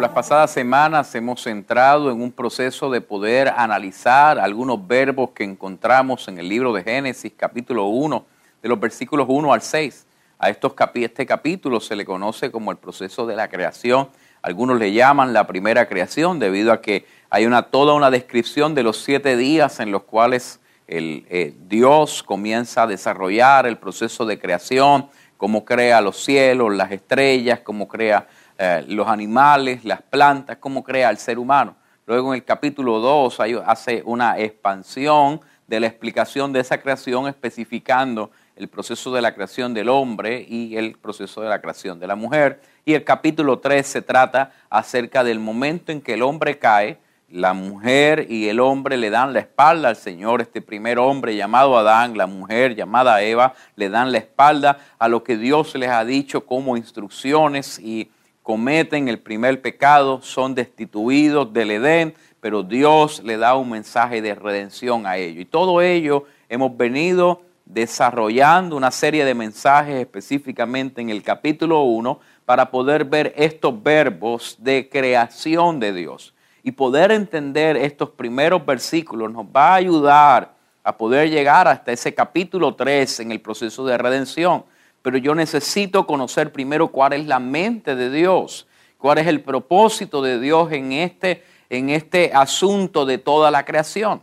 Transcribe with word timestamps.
Las 0.00 0.10
pasadas 0.10 0.50
semanas 0.50 1.14
hemos 1.14 1.46
entrado 1.46 2.10
en 2.10 2.20
un 2.20 2.32
proceso 2.32 2.90
de 2.90 3.00
poder 3.00 3.48
analizar 3.48 4.38
algunos 4.38 4.86
verbos 4.86 5.30
que 5.30 5.44
encontramos 5.44 6.26
en 6.28 6.38
el 6.38 6.48
libro 6.48 6.72
de 6.72 6.82
Génesis, 6.82 7.32
capítulo 7.36 7.86
1, 7.86 8.26
de 8.62 8.68
los 8.68 8.80
versículos 8.80 9.26
1 9.28 9.52
al 9.52 9.62
6. 9.62 10.06
A 10.38 10.50
estos 10.50 10.74
este 10.94 11.24
capítulo 11.24 11.80
se 11.80 11.96
le 11.96 12.04
conoce 12.04 12.50
como 12.50 12.72
el 12.72 12.76
proceso 12.76 13.24
de 13.24 13.36
la 13.36 13.48
creación. 13.48 14.08
Algunos 14.42 14.78
le 14.78 14.92
llaman 14.92 15.32
la 15.32 15.46
primera 15.46 15.88
creación 15.88 16.38
debido 16.38 16.72
a 16.72 16.82
que 16.82 17.06
hay 17.30 17.46
una, 17.46 17.62
toda 17.62 17.94
una 17.94 18.10
descripción 18.10 18.74
de 18.74 18.82
los 18.82 18.98
siete 18.98 19.36
días 19.36 19.80
en 19.80 19.90
los 19.90 20.02
cuales 20.02 20.60
el, 20.86 21.24
eh, 21.30 21.54
Dios 21.66 22.22
comienza 22.22 22.82
a 22.82 22.86
desarrollar 22.86 23.66
el 23.66 23.78
proceso 23.78 24.26
de 24.26 24.38
creación, 24.38 25.08
cómo 25.36 25.64
crea 25.64 26.00
los 26.00 26.22
cielos, 26.22 26.74
las 26.74 26.90
estrellas, 26.90 27.60
cómo 27.60 27.88
crea 27.88 28.26
eh, 28.58 28.84
los 28.88 29.08
animales, 29.08 29.84
las 29.84 30.02
plantas, 30.02 30.58
cómo 30.58 30.84
crea 30.84 31.10
el 31.10 31.18
ser 31.18 31.38
humano. 31.38 31.76
Luego 32.06 32.32
en 32.32 32.36
el 32.36 32.44
capítulo 32.44 33.00
2 33.00 33.40
hace 33.66 34.02
una 34.04 34.38
expansión 34.38 35.40
de 35.66 35.80
la 35.80 35.86
explicación 35.86 36.52
de 36.52 36.60
esa 36.60 36.78
creación, 36.78 37.26
especificando 37.26 38.30
el 38.56 38.68
proceso 38.68 39.12
de 39.12 39.22
la 39.22 39.34
creación 39.34 39.74
del 39.74 39.88
hombre 39.88 40.44
y 40.48 40.76
el 40.76 40.96
proceso 40.98 41.40
de 41.40 41.48
la 41.48 41.60
creación 41.60 41.98
de 41.98 42.06
la 42.06 42.14
mujer. 42.14 42.60
Y 42.84 42.94
el 42.94 43.04
capítulo 43.04 43.58
3 43.58 43.86
se 43.86 44.02
trata 44.02 44.52
acerca 44.70 45.24
del 45.24 45.40
momento 45.40 45.90
en 45.90 46.00
que 46.00 46.14
el 46.14 46.22
hombre 46.22 46.58
cae 46.58 46.98
la 47.30 47.52
mujer 47.52 48.26
y 48.30 48.48
el 48.48 48.60
hombre 48.60 48.96
le 48.96 49.10
dan 49.10 49.32
la 49.32 49.40
espalda 49.40 49.88
al 49.88 49.96
Señor, 49.96 50.40
este 50.40 50.62
primer 50.62 50.98
hombre 50.98 51.34
llamado 51.34 51.76
Adán, 51.76 52.16
la 52.16 52.26
mujer 52.26 52.76
llamada 52.76 53.22
Eva, 53.22 53.54
le 53.74 53.88
dan 53.88 54.12
la 54.12 54.18
espalda 54.18 54.78
a 54.98 55.08
lo 55.08 55.24
que 55.24 55.36
Dios 55.36 55.74
les 55.74 55.90
ha 55.90 56.04
dicho 56.04 56.46
como 56.46 56.76
instrucciones 56.76 57.80
y 57.80 58.10
cometen 58.44 59.08
el 59.08 59.18
primer 59.18 59.62
pecado, 59.62 60.20
son 60.20 60.54
destituidos 60.54 61.50
del 61.54 61.70
Edén, 61.70 62.14
pero 62.40 62.62
Dios 62.62 63.22
le 63.24 63.38
da 63.38 63.56
un 63.56 63.70
mensaje 63.70 64.20
de 64.20 64.34
redención 64.34 65.06
a 65.06 65.16
ellos. 65.16 65.40
Y 65.40 65.44
todo 65.46 65.80
ello 65.80 66.24
hemos 66.50 66.76
venido 66.76 67.40
desarrollando 67.64 68.76
una 68.76 68.90
serie 68.90 69.24
de 69.24 69.34
mensajes 69.34 69.94
específicamente 69.94 71.00
en 71.00 71.08
el 71.08 71.22
capítulo 71.22 71.84
1 71.84 72.20
para 72.44 72.70
poder 72.70 73.06
ver 73.06 73.32
estos 73.34 73.82
verbos 73.82 74.56
de 74.58 74.90
creación 74.90 75.80
de 75.80 75.94
Dios 75.94 76.34
y 76.62 76.72
poder 76.72 77.12
entender 77.12 77.78
estos 77.78 78.10
primeros 78.10 78.64
versículos 78.66 79.32
nos 79.32 79.46
va 79.46 79.70
a 79.70 79.76
ayudar 79.76 80.54
a 80.82 80.94
poder 80.98 81.30
llegar 81.30 81.66
hasta 81.66 81.92
ese 81.92 82.12
capítulo 82.12 82.74
3 82.74 83.20
en 83.20 83.32
el 83.32 83.40
proceso 83.40 83.86
de 83.86 83.96
redención. 83.96 84.64
Pero 85.04 85.18
yo 85.18 85.34
necesito 85.34 86.06
conocer 86.06 86.50
primero 86.50 86.88
cuál 86.88 87.12
es 87.12 87.26
la 87.26 87.38
mente 87.38 87.94
de 87.94 88.08
Dios, 88.10 88.66
cuál 88.96 89.18
es 89.18 89.26
el 89.26 89.42
propósito 89.42 90.22
de 90.22 90.40
Dios 90.40 90.72
en 90.72 90.92
este, 90.92 91.44
en 91.68 91.90
este 91.90 92.32
asunto 92.32 93.04
de 93.04 93.18
toda 93.18 93.50
la 93.50 93.66
creación. 93.66 94.22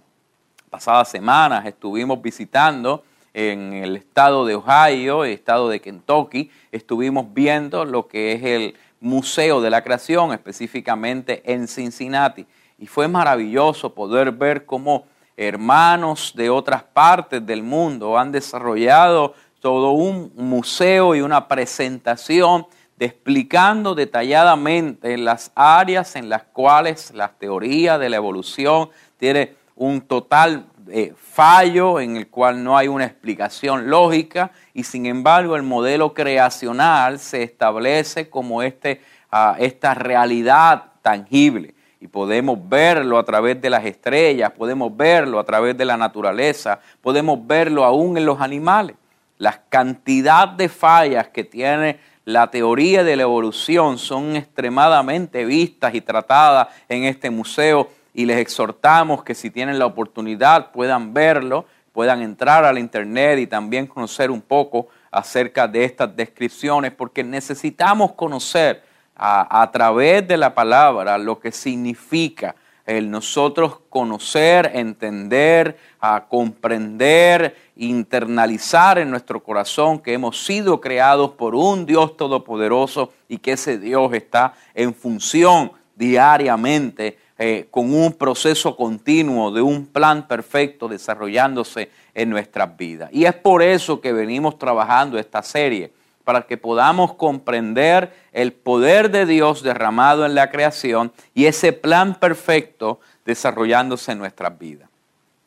Pasadas 0.72 1.08
semanas 1.12 1.68
estuvimos 1.68 2.20
visitando 2.20 3.04
en 3.32 3.74
el 3.74 3.96
estado 3.96 4.44
de 4.44 4.56
Ohio, 4.56 5.24
el 5.24 5.34
estado 5.34 5.70
de 5.70 5.80
Kentucky, 5.80 6.50
estuvimos 6.72 7.32
viendo 7.32 7.86
lo 7.86 8.08
que 8.08 8.32
es 8.32 8.44
el 8.44 8.76
Museo 9.00 9.62
de 9.62 9.70
la 9.70 9.84
Creación, 9.84 10.34
específicamente 10.34 11.44
en 11.46 11.68
Cincinnati. 11.68 12.48
Y 12.80 12.88
fue 12.88 13.08
maravilloso 13.08 13.94
poder 13.94 14.32
ver 14.32 14.66
cómo 14.66 15.06
hermanos 15.38 16.34
de 16.36 16.50
otras 16.50 16.82
partes 16.82 17.46
del 17.46 17.62
mundo 17.62 18.18
han 18.18 18.32
desarrollado 18.32 19.36
todo 19.62 19.92
un 19.92 20.34
museo 20.36 21.16
y 21.16 21.22
una 21.22 21.48
presentación 21.48 22.66
explicando 23.00 23.96
detalladamente 23.96 25.18
las 25.18 25.52
áreas 25.56 26.16
en 26.16 26.30
las 26.30 26.44
cuales 26.44 27.12
la 27.16 27.30
teoría 27.30 27.98
de 27.98 28.10
la 28.10 28.18
evolución 28.18 28.90
tiene 29.18 29.56
un 29.76 30.02
total 30.02 30.66
eh, 30.90 31.14
fallo 31.16 32.00
en 32.00 32.18
el 32.18 32.28
cual 32.28 32.64
no 32.64 32.78
hay 32.78 32.88
una 32.88 33.06
explicación 33.06 33.90
lógica 33.90 34.52
y 34.74 34.84
sin 34.84 35.06
embargo 35.06 35.56
el 35.56 35.64
modelo 35.64 36.14
creacional 36.14 37.20
se 37.20 37.44
establece 37.44 38.30
como 38.30 38.62
este, 38.62 39.02
ah, 39.32 39.56
esta 39.60 39.94
realidad 39.94 40.86
tangible 41.02 41.76
y 42.00 42.08
podemos 42.08 42.58
verlo 42.68 43.20
a 43.20 43.24
través 43.24 43.62
de 43.62 43.70
las 43.70 43.86
estrellas, 43.86 44.52
podemos 44.52 44.96
verlo 44.96 45.40
a 45.40 45.44
través 45.44 45.78
de 45.78 45.86
la 45.86 45.98
naturaleza, 45.98 46.80
podemos 47.00 47.46
verlo 47.46 47.86
aún 47.86 48.18
en 48.18 48.26
los 48.26 48.42
animales. 48.42 48.96
La 49.42 49.64
cantidad 49.70 50.48
de 50.48 50.70
fallas 50.70 51.30
que 51.30 51.44
tiene 51.44 52.00
la 52.26 52.52
teoría 52.52 53.04
de 53.04 53.16
la 53.16 53.24
evolución 53.24 53.98
son 53.98 54.36
extremadamente 54.36 55.46
vistas 55.46 55.96
y 55.96 56.02
tratadas 56.02 56.68
en 56.88 57.06
este 57.06 57.32
museo 57.32 57.90
y 58.14 58.28
les 58.28 58.38
exhortamos 58.38 59.24
que 59.24 59.34
si 59.34 59.50
tienen 59.50 59.80
la 59.80 59.88
oportunidad 59.88 60.70
puedan 60.70 61.16
verlo, 61.16 61.66
puedan 61.92 62.22
entrar 62.22 62.66
al 62.66 62.78
internet 62.78 63.40
y 63.40 63.48
también 63.48 63.88
conocer 63.88 64.30
un 64.30 64.44
poco 64.44 64.90
acerca 65.10 65.68
de 65.68 65.86
estas 65.86 66.16
descripciones, 66.16 66.92
porque 66.92 67.24
necesitamos 67.24 68.12
conocer 68.12 68.84
a, 69.16 69.68
través 69.74 70.28
de 70.28 70.38
la 70.38 70.54
palabra 70.54 71.18
lo 71.18 71.40
que 71.40 71.52
significa 71.52 72.54
el 72.98 73.10
nosotros 73.10 73.80
conocer, 73.90 74.72
entender, 74.74 75.78
a 76.00 76.26
comprender, 76.28 77.56
internalizar 77.76 79.00
en 79.00 79.10
nuestro 79.10 79.42
corazón 79.42 80.00
que 80.00 80.14
hemos 80.14 80.44
sido 80.44 80.82
creados 80.82 81.32
por 81.32 81.56
un 81.56 81.86
Dios 81.86 82.18
todopoderoso 82.18 83.12
y 83.30 83.38
que 83.38 83.54
ese 83.54 83.78
Dios 83.78 84.14
está 84.14 84.54
en 84.74 84.94
función 84.94 85.72
diariamente 85.96 87.18
eh, 87.38 87.68
con 87.72 87.94
un 87.94 88.14
proceso 88.14 88.76
continuo 88.76 89.52
de 89.52 89.62
un 89.62 89.86
plan 89.86 90.28
perfecto 90.28 90.88
desarrollándose 90.88 91.90
en 92.14 92.30
nuestras 92.30 92.76
vidas. 92.78 93.10
Y 93.14 93.26
es 93.26 93.34
por 93.34 93.64
eso 93.64 94.02
que 94.02 94.14
venimos 94.14 94.60
trabajando 94.60 95.18
esta 95.18 95.42
serie, 95.42 95.94
para 96.24 96.44
que 96.44 96.58
podamos 96.58 97.14
comprender 97.16 98.14
el 98.32 98.54
poder 98.54 99.12
de 99.12 99.26
Dios 99.26 99.64
derramado 99.64 100.26
en 100.26 100.36
la 100.36 100.50
creación 100.50 101.12
y 101.34 101.46
ese 101.46 101.74
plan 101.74 102.16
perfecto 102.16 103.00
desarrollándose 103.26 104.12
en 104.12 104.20
nuestras 104.20 104.58
vidas. 104.58 104.90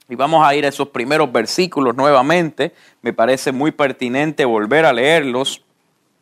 Y 0.08 0.16
vamos 0.16 0.46
a 0.46 0.54
ir 0.54 0.66
a 0.66 0.68
esos 0.68 0.88
primeros 0.88 1.32
versículos 1.32 1.94
nuevamente. 1.96 2.74
Me 3.00 3.12
parece 3.12 3.52
muy 3.52 3.70
pertinente 3.70 4.44
volver 4.44 4.84
a 4.84 4.92
leerlos, 4.92 5.62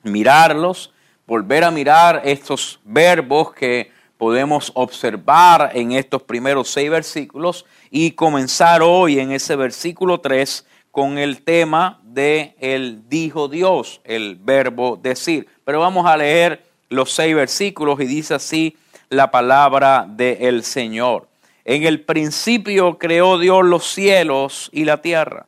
mirarlos, 0.04 0.92
volver 1.26 1.64
a 1.64 1.70
mirar 1.70 2.22
estos 2.24 2.80
verbos 2.84 3.52
que 3.52 3.90
podemos 4.18 4.70
observar 4.74 5.72
en 5.74 5.92
estos 5.92 6.22
primeros 6.22 6.68
seis 6.68 6.88
versículos 6.88 7.66
y 7.90 8.12
comenzar 8.12 8.80
hoy 8.80 9.18
en 9.18 9.32
ese 9.32 9.56
versículo 9.56 10.20
3 10.20 10.64
con 10.92 11.18
el 11.18 11.42
tema 11.42 11.98
de 12.04 12.54
el 12.60 13.08
dijo 13.08 13.48
Dios, 13.48 14.02
el 14.04 14.36
verbo 14.36 14.96
decir. 15.02 15.48
Pero 15.64 15.80
vamos 15.80 16.06
a 16.06 16.16
leer 16.16 16.62
los 16.90 17.10
seis 17.12 17.34
versículos 17.34 17.98
y 18.00 18.04
dice 18.04 18.34
así 18.34 18.76
la 19.08 19.30
palabra 19.30 20.04
del 20.06 20.62
Señor. 20.62 21.28
En 21.64 21.84
el 21.84 22.02
principio 22.02 22.98
creó 22.98 23.38
Dios 23.38 23.64
los 23.64 23.86
cielos 23.86 24.68
y 24.72 24.84
la 24.84 25.00
tierra. 25.00 25.46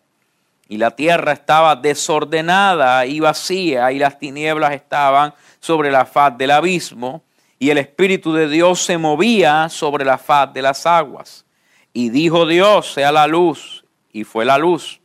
Y 0.67 0.79
la 0.79 0.93
tierra 0.93 1.33
estaba 1.33 1.77
desordenada 1.77 3.05
y 3.05 3.21
vacía 3.21 3.93
y 3.93 3.99
las 3.99 4.19
tinieblas 4.19 4.73
estaban 4.73 5.35
sobre 5.61 5.91
la 5.91 6.07
faz 6.07 6.39
del 6.39 6.53
abismo 6.53 7.23
y 7.59 7.69
el 7.69 7.77
Espíritu 7.77 8.33
de 8.33 8.49
Dios 8.49 8.81
se 8.81 8.97
movía 8.97 9.69
sobre 9.69 10.07
la 10.07 10.17
faz 10.17 10.55
de 10.55 10.63
las 10.63 10.87
aguas. 10.87 11.45
Y 11.93 12.09
dijo 12.09 12.47
Dios, 12.47 12.95
sea 12.95 13.13
la 13.13 13.27
luz, 13.27 13.85
y 14.11 14.25
fue 14.25 14.47
la 14.47 14.57
luz. 14.57 15.01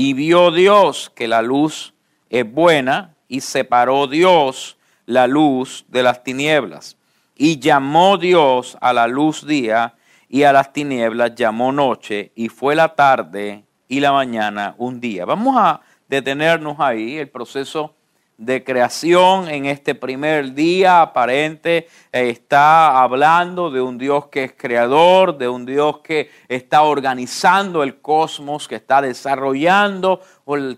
Y 0.00 0.12
vio 0.12 0.52
Dios 0.52 1.10
que 1.12 1.26
la 1.26 1.42
luz 1.42 1.92
es 2.30 2.48
buena, 2.48 3.16
y 3.26 3.40
separó 3.40 4.06
Dios 4.06 4.78
la 5.06 5.26
luz 5.26 5.86
de 5.88 6.04
las 6.04 6.22
tinieblas. 6.22 6.96
Y 7.34 7.58
llamó 7.58 8.16
Dios 8.16 8.78
a 8.80 8.92
la 8.92 9.08
luz 9.08 9.44
día, 9.44 9.96
y 10.28 10.44
a 10.44 10.52
las 10.52 10.72
tinieblas 10.72 11.34
llamó 11.34 11.72
noche, 11.72 12.30
y 12.36 12.48
fue 12.48 12.76
la 12.76 12.94
tarde 12.94 13.64
y 13.88 13.98
la 13.98 14.12
mañana 14.12 14.76
un 14.78 15.00
día. 15.00 15.24
Vamos 15.24 15.56
a 15.58 15.80
detenernos 16.06 16.76
ahí, 16.78 17.16
el 17.16 17.28
proceso 17.28 17.96
de 18.38 18.62
creación 18.62 19.48
en 19.48 19.66
este 19.66 19.96
primer 19.96 20.54
día 20.54 21.02
aparente 21.02 21.88
eh, 22.12 22.30
está 22.30 23.02
hablando 23.02 23.68
de 23.68 23.80
un 23.80 23.98
Dios 23.98 24.28
que 24.28 24.44
es 24.44 24.52
creador, 24.56 25.36
de 25.36 25.48
un 25.48 25.66
Dios 25.66 25.98
que 25.98 26.30
está 26.48 26.82
organizando 26.82 27.82
el 27.82 28.00
cosmos, 28.00 28.68
que 28.68 28.76
está 28.76 29.02
desarrollando 29.02 30.20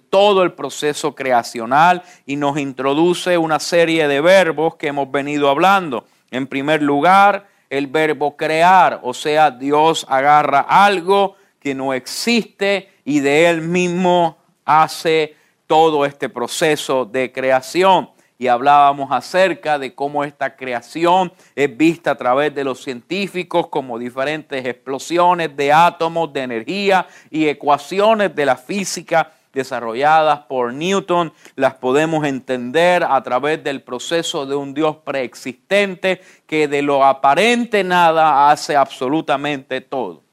todo 0.09 0.43
el 0.43 0.53
proceso 0.53 1.15
creacional 1.15 2.03
y 2.25 2.37
nos 2.37 2.59
introduce 2.59 3.37
una 3.37 3.61
serie 3.61 4.09
de 4.09 4.23
verbos 4.23 4.77
que 4.77 4.89
hemos 4.89 5.11
venido 5.11 5.51
hablando. 5.51 6.07
En 6.31 6.47
primer 6.47 6.83
lugar, 6.83 7.47
el 7.69 7.87
verbo 7.87 8.37
crear, 8.39 9.01
o 9.03 9.13
sea, 9.13 9.51
Dios 9.51 10.07
agarra 10.09 10.61
algo 10.61 11.37
que 11.61 11.75
no 11.75 11.93
existe 11.93 12.89
y 13.05 13.21
de 13.21 13.51
él 13.51 13.61
mismo 13.61 14.39
hace 14.65 15.37
todo 15.71 16.05
este 16.05 16.29
proceso 16.29 17.05
de 17.05 17.31
creación. 17.31 18.11
Y 18.41 18.49
hablábamos 18.49 19.13
acerca 19.13 19.79
de 19.79 19.95
cómo 19.95 20.25
esta 20.25 20.57
creación 20.57 21.33
es 21.55 21.77
vista 21.77 22.11
a 22.11 22.15
través 22.17 22.53
de 22.53 22.65
los 22.65 22.83
científicos 22.83 23.69
como 23.69 23.97
diferentes 23.97 24.67
explosiones 24.67 25.57
de 25.57 25.73
átomos, 25.73 26.33
de 26.33 26.43
energía 26.43 27.07
y 27.31 27.47
ecuaciones 27.47 28.35
de 28.35 28.47
la 28.47 28.57
física 28.57 29.31
desarrolladas 29.53 30.41
por 30.41 30.75
Newton, 30.75 31.33
las 31.55 31.75
podemos 31.75 32.27
entender 32.27 33.05
a 33.05 33.23
través 33.23 33.63
del 33.63 33.81
proceso 33.83 34.47
de 34.47 34.57
un 34.57 34.75
Dios 34.75 34.97
preexistente 35.05 36.21
que 36.49 36.67
de 36.67 36.83
lo 36.83 37.05
aparente 37.05 37.85
nada 37.85 38.51
hace 38.51 38.75
absolutamente 38.75 39.81
todo. 39.81 40.30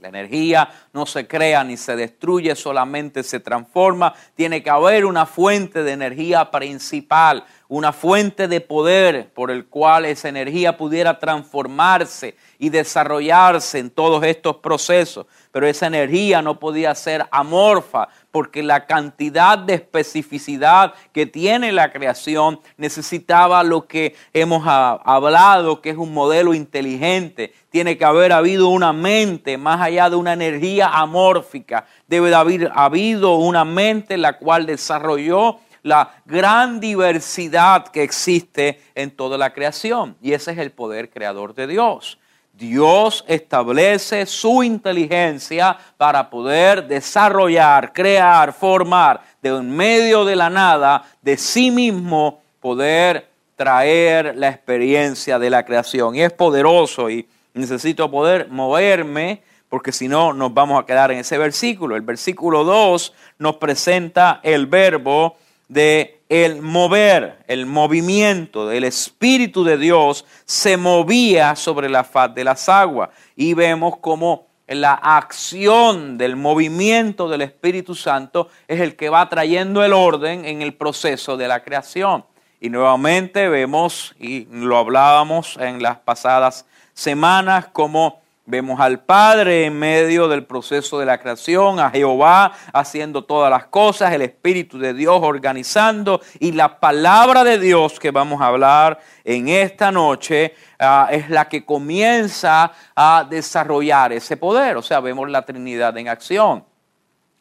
La 0.00 0.08
energía 0.08 0.68
no 0.92 1.06
se 1.06 1.26
crea 1.26 1.64
ni 1.64 1.76
se 1.76 1.96
destruye, 1.96 2.54
solamente 2.54 3.22
se 3.22 3.40
transforma. 3.40 4.14
Tiene 4.34 4.62
que 4.62 4.70
haber 4.70 5.04
una 5.04 5.26
fuente 5.26 5.82
de 5.82 5.92
energía 5.92 6.50
principal, 6.50 7.44
una 7.68 7.92
fuente 7.92 8.48
de 8.48 8.60
poder 8.60 9.30
por 9.32 9.50
el 9.50 9.66
cual 9.66 10.04
esa 10.04 10.28
energía 10.28 10.76
pudiera 10.76 11.18
transformarse 11.18 12.36
y 12.58 12.70
desarrollarse 12.70 13.78
en 13.78 13.90
todos 13.90 14.22
estos 14.24 14.56
procesos. 14.56 15.26
Pero 15.52 15.66
esa 15.66 15.86
energía 15.86 16.42
no 16.42 16.58
podía 16.58 16.94
ser 16.94 17.26
amorfa 17.30 18.08
porque 18.30 18.62
la 18.62 18.86
cantidad 18.86 19.56
de 19.56 19.74
especificidad 19.74 20.92
que 21.12 21.26
tiene 21.26 21.72
la 21.72 21.92
creación 21.92 22.60
necesitaba 22.76 23.62
lo 23.62 23.86
que 23.86 24.14
hemos 24.32 24.62
hablado, 24.66 25.80
que 25.80 25.90
es 25.90 25.96
un 25.96 26.12
modelo 26.12 26.52
inteligente. 26.52 27.54
Tiene 27.70 27.96
que 27.96 28.04
haber 28.04 28.32
habido 28.32 28.68
una 28.68 28.92
mente 28.92 29.56
más 29.56 29.80
allá 29.80 30.10
de 30.10 30.16
una 30.16 30.34
energía 30.34 30.88
amórfica. 30.88 31.86
Debe 32.06 32.28
de 32.28 32.34
haber 32.34 32.70
habido 32.74 33.36
una 33.36 33.64
mente 33.64 34.18
la 34.18 34.36
cual 34.38 34.66
desarrolló 34.66 35.60
la 35.86 36.20
gran 36.24 36.80
diversidad 36.80 37.86
que 37.88 38.02
existe 38.02 38.82
en 38.96 39.12
toda 39.12 39.38
la 39.38 39.52
creación. 39.52 40.16
Y 40.20 40.32
ese 40.32 40.50
es 40.50 40.58
el 40.58 40.72
poder 40.72 41.10
creador 41.10 41.54
de 41.54 41.68
Dios. 41.68 42.18
Dios 42.56 43.24
establece 43.28 44.24
su 44.24 44.62
inteligencia 44.62 45.76
para 45.96 46.30
poder 46.30 46.86
desarrollar, 46.86 47.92
crear, 47.92 48.52
formar 48.52 49.20
de 49.42 49.50
en 49.50 49.76
medio 49.76 50.24
de 50.24 50.36
la 50.36 50.48
nada, 50.48 51.04
de 51.20 51.36
sí 51.36 51.70
mismo, 51.70 52.40
poder 52.60 53.28
traer 53.56 54.36
la 54.36 54.48
experiencia 54.48 55.38
de 55.38 55.50
la 55.50 55.64
creación. 55.64 56.14
Y 56.14 56.22
es 56.22 56.32
poderoso 56.32 57.10
y 57.10 57.28
necesito 57.52 58.10
poder 58.10 58.48
moverme 58.48 59.42
porque 59.68 59.92
si 59.92 60.08
no 60.08 60.32
nos 60.32 60.54
vamos 60.54 60.80
a 60.82 60.86
quedar 60.86 61.10
en 61.10 61.18
ese 61.18 61.36
versículo. 61.36 61.96
El 61.96 62.02
versículo 62.02 62.64
2 62.64 63.12
nos 63.38 63.56
presenta 63.56 64.40
el 64.42 64.66
verbo 64.66 65.36
de 65.68 66.15
el 66.28 66.60
mover, 66.60 67.38
el 67.46 67.66
movimiento 67.66 68.66
del 68.66 68.84
Espíritu 68.84 69.62
de 69.64 69.78
Dios 69.78 70.24
se 70.44 70.76
movía 70.76 71.54
sobre 71.54 71.88
la 71.88 72.04
faz 72.04 72.34
de 72.34 72.44
las 72.44 72.68
aguas. 72.68 73.10
Y 73.36 73.54
vemos 73.54 73.98
como 73.98 74.46
la 74.66 74.94
acción 74.94 76.18
del 76.18 76.34
movimiento 76.34 77.28
del 77.28 77.42
Espíritu 77.42 77.94
Santo 77.94 78.48
es 78.66 78.80
el 78.80 78.96
que 78.96 79.08
va 79.08 79.28
trayendo 79.28 79.84
el 79.84 79.92
orden 79.92 80.44
en 80.44 80.62
el 80.62 80.74
proceso 80.74 81.36
de 81.36 81.46
la 81.46 81.62
creación. 81.62 82.24
Y 82.60 82.70
nuevamente 82.70 83.48
vemos, 83.48 84.14
y 84.18 84.46
lo 84.50 84.78
hablábamos 84.78 85.56
en 85.60 85.82
las 85.82 85.98
pasadas 85.98 86.66
semanas, 86.94 87.68
como 87.72 88.20
Vemos 88.48 88.78
al 88.78 89.00
Padre 89.00 89.64
en 89.64 89.76
medio 89.76 90.28
del 90.28 90.46
proceso 90.46 91.00
de 91.00 91.06
la 91.06 91.18
creación, 91.18 91.80
a 91.80 91.90
Jehová 91.90 92.52
haciendo 92.72 93.24
todas 93.24 93.50
las 93.50 93.66
cosas, 93.66 94.12
el 94.12 94.22
Espíritu 94.22 94.78
de 94.78 94.94
Dios 94.94 95.18
organizando 95.20 96.20
y 96.38 96.52
la 96.52 96.78
palabra 96.78 97.42
de 97.42 97.58
Dios 97.58 97.98
que 97.98 98.12
vamos 98.12 98.40
a 98.40 98.46
hablar 98.46 99.00
en 99.24 99.48
esta 99.48 99.90
noche 99.90 100.54
ah, 100.78 101.08
es 101.10 101.28
la 101.28 101.48
que 101.48 101.64
comienza 101.64 102.70
a 102.94 103.26
desarrollar 103.28 104.12
ese 104.12 104.36
poder. 104.36 104.76
O 104.76 104.82
sea, 104.82 105.00
vemos 105.00 105.28
la 105.28 105.42
Trinidad 105.42 105.98
en 105.98 106.08
acción. 106.08 106.64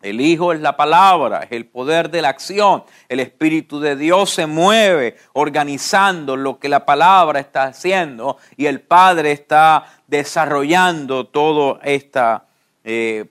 El 0.05 0.21
Hijo 0.21 0.53
es 0.53 0.61
la 0.61 0.77
palabra, 0.77 1.39
es 1.39 1.51
el 1.51 1.65
poder 1.65 2.11
de 2.11 2.21
la 2.21 2.29
acción. 2.29 2.83
El 3.09 3.19
Espíritu 3.19 3.79
de 3.79 3.95
Dios 3.95 4.29
se 4.29 4.45
mueve 4.45 5.17
organizando 5.33 6.37
lo 6.37 6.59
que 6.59 6.69
la 6.69 6.85
palabra 6.85 7.39
está 7.39 7.63
haciendo 7.63 8.37
y 8.55 8.67
el 8.67 8.81
Padre 8.81 9.31
está 9.31 10.01
desarrollando 10.05 11.25
todo 11.25 11.79
este 11.81 12.21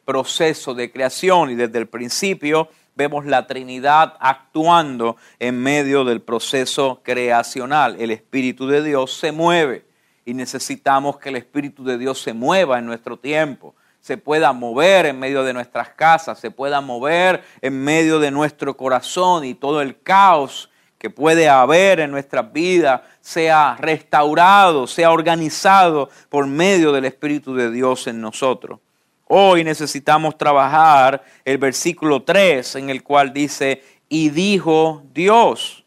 proceso 0.05 0.75
de 0.75 0.91
creación 0.91 1.53
y 1.53 1.55
desde 1.55 1.79
el 1.79 1.87
principio 1.87 2.69
vemos 2.97 3.25
la 3.25 3.47
Trinidad 3.47 4.15
actuando 4.19 5.17
en 5.39 5.63
medio 5.63 6.05
del 6.05 6.23
proceso 6.23 7.03
creacional. 7.05 7.95
El 8.01 8.11
Espíritu 8.11 8.67
de 8.67 8.83
Dios 8.83 9.17
se 9.17 9.31
mueve 9.31 9.87
y 10.25 10.35
necesitamos 10.35 11.19
que 11.19 11.29
el 11.29 11.37
Espíritu 11.37 11.85
de 11.85 11.99
Dios 11.99 12.21
se 12.21 12.33
mueva 12.33 12.81
en 12.81 12.87
nuestro 12.87 13.17
tiempo 13.17 13.77
se 14.05 14.19
pueda 14.19 14.53
mover 14.53 15.07
en 15.07 15.19
medio 15.19 15.45
de 15.45 15.55
nuestras 15.55 15.89
casas, 15.89 16.39
se 16.39 16.51
pueda 16.51 16.83
mover 16.83 17.43
en 17.63 17.83
medio 17.83 18.19
de 18.19 18.31
nuestro 18.31 18.77
corazón 18.77 19.47
y 19.47 19.55
todo 19.55 19.81
el 19.81 19.99
caos 19.99 20.69
que 20.99 21.09
puede 21.09 21.49
haber 21.49 22.01
en 22.01 22.11
nuestras 22.11 22.53
vidas 22.53 23.01
sea 23.23 23.79
restaurado, 23.81 24.87
sea 24.87 25.11
organizado 25.11 26.11
por 26.29 26.47
medio 26.47 26.93
del 26.93 27.07
Espíritu 27.07 27.55
de 27.55 27.71
Dios 27.71 28.07
en 28.07 28.21
nosotros. 28.21 28.79
Hoy 29.27 29.65
necesitamos 29.65 30.37
trabajar 30.37 31.25
el 31.43 31.57
versículo 31.57 32.23
3 32.25 32.77
en 32.77 32.91
el 32.91 33.03
cual 33.03 33.33
dice, 33.33 33.83
y 34.11 34.29
dijo 34.29 35.03
Dios, 35.15 35.83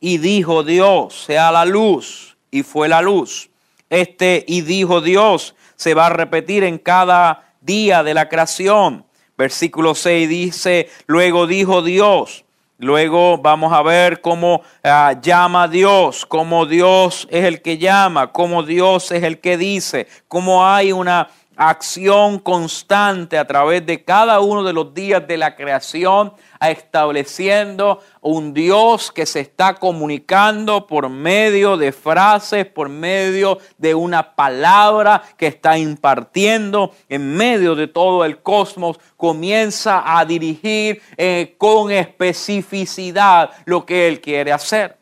y 0.00 0.16
dijo 0.16 0.62
Dios, 0.62 1.24
sea 1.26 1.52
la 1.52 1.66
luz, 1.66 2.38
y 2.50 2.62
fue 2.62 2.88
la 2.88 3.02
luz. 3.02 3.50
Este 3.90 4.44
y 4.46 4.62
dijo 4.62 5.00
Dios 5.00 5.54
se 5.76 5.94
va 5.94 6.06
a 6.06 6.10
repetir 6.10 6.64
en 6.64 6.78
cada 6.78 7.54
día 7.60 8.02
de 8.02 8.14
la 8.14 8.28
creación. 8.28 9.04
Versículo 9.36 9.94
6 9.94 10.28
dice, 10.28 10.88
luego 11.06 11.46
dijo 11.46 11.82
Dios, 11.82 12.44
luego 12.78 13.38
vamos 13.38 13.72
a 13.72 13.82
ver 13.82 14.20
cómo 14.20 14.62
ah, 14.84 15.14
llama 15.20 15.66
Dios, 15.66 16.24
cómo 16.26 16.66
Dios 16.66 17.26
es 17.30 17.44
el 17.44 17.60
que 17.60 17.78
llama, 17.78 18.30
cómo 18.30 18.62
Dios 18.62 19.10
es 19.10 19.24
el 19.24 19.40
que 19.40 19.56
dice, 19.56 20.06
cómo 20.28 20.64
hay 20.66 20.92
una 20.92 21.28
acción 21.56 22.38
constante 22.38 23.38
a 23.38 23.46
través 23.46 23.84
de 23.86 24.02
cada 24.04 24.40
uno 24.40 24.64
de 24.64 24.72
los 24.72 24.92
días 24.94 25.26
de 25.26 25.36
la 25.36 25.54
creación, 25.56 26.32
estableciendo 26.60 28.00
un 28.20 28.54
Dios 28.54 29.12
que 29.12 29.26
se 29.26 29.40
está 29.40 29.74
comunicando 29.74 30.86
por 30.86 31.08
medio 31.08 31.76
de 31.76 31.92
frases, 31.92 32.66
por 32.66 32.88
medio 32.88 33.58
de 33.78 33.94
una 33.94 34.34
palabra 34.34 35.22
que 35.36 35.46
está 35.46 35.78
impartiendo 35.78 36.92
en 37.08 37.36
medio 37.36 37.74
de 37.74 37.86
todo 37.86 38.24
el 38.24 38.38
cosmos, 38.38 38.98
comienza 39.16 40.02
a 40.18 40.24
dirigir 40.24 41.02
eh, 41.16 41.54
con 41.58 41.90
especificidad 41.90 43.50
lo 43.64 43.84
que 43.84 44.08
Él 44.08 44.20
quiere 44.20 44.52
hacer. 44.52 44.96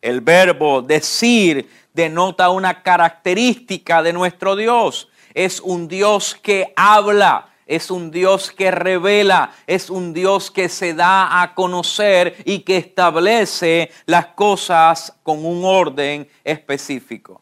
El 0.00 0.20
verbo 0.20 0.82
decir 0.82 1.68
denota 1.94 2.50
una 2.50 2.82
característica 2.82 4.02
de 4.02 4.12
nuestro 4.12 4.56
Dios 4.56 5.08
es 5.34 5.60
un 5.60 5.88
Dios 5.88 6.36
que 6.40 6.72
habla, 6.76 7.48
es 7.66 7.90
un 7.90 8.10
Dios 8.10 8.50
que 8.50 8.70
revela, 8.70 9.52
es 9.66 9.88
un 9.90 10.12
Dios 10.12 10.50
que 10.50 10.68
se 10.68 10.94
da 10.94 11.42
a 11.42 11.54
conocer 11.54 12.36
y 12.44 12.60
que 12.60 12.76
establece 12.76 13.90
las 14.06 14.26
cosas 14.26 15.14
con 15.22 15.44
un 15.44 15.64
orden 15.64 16.28
específico. 16.44 17.40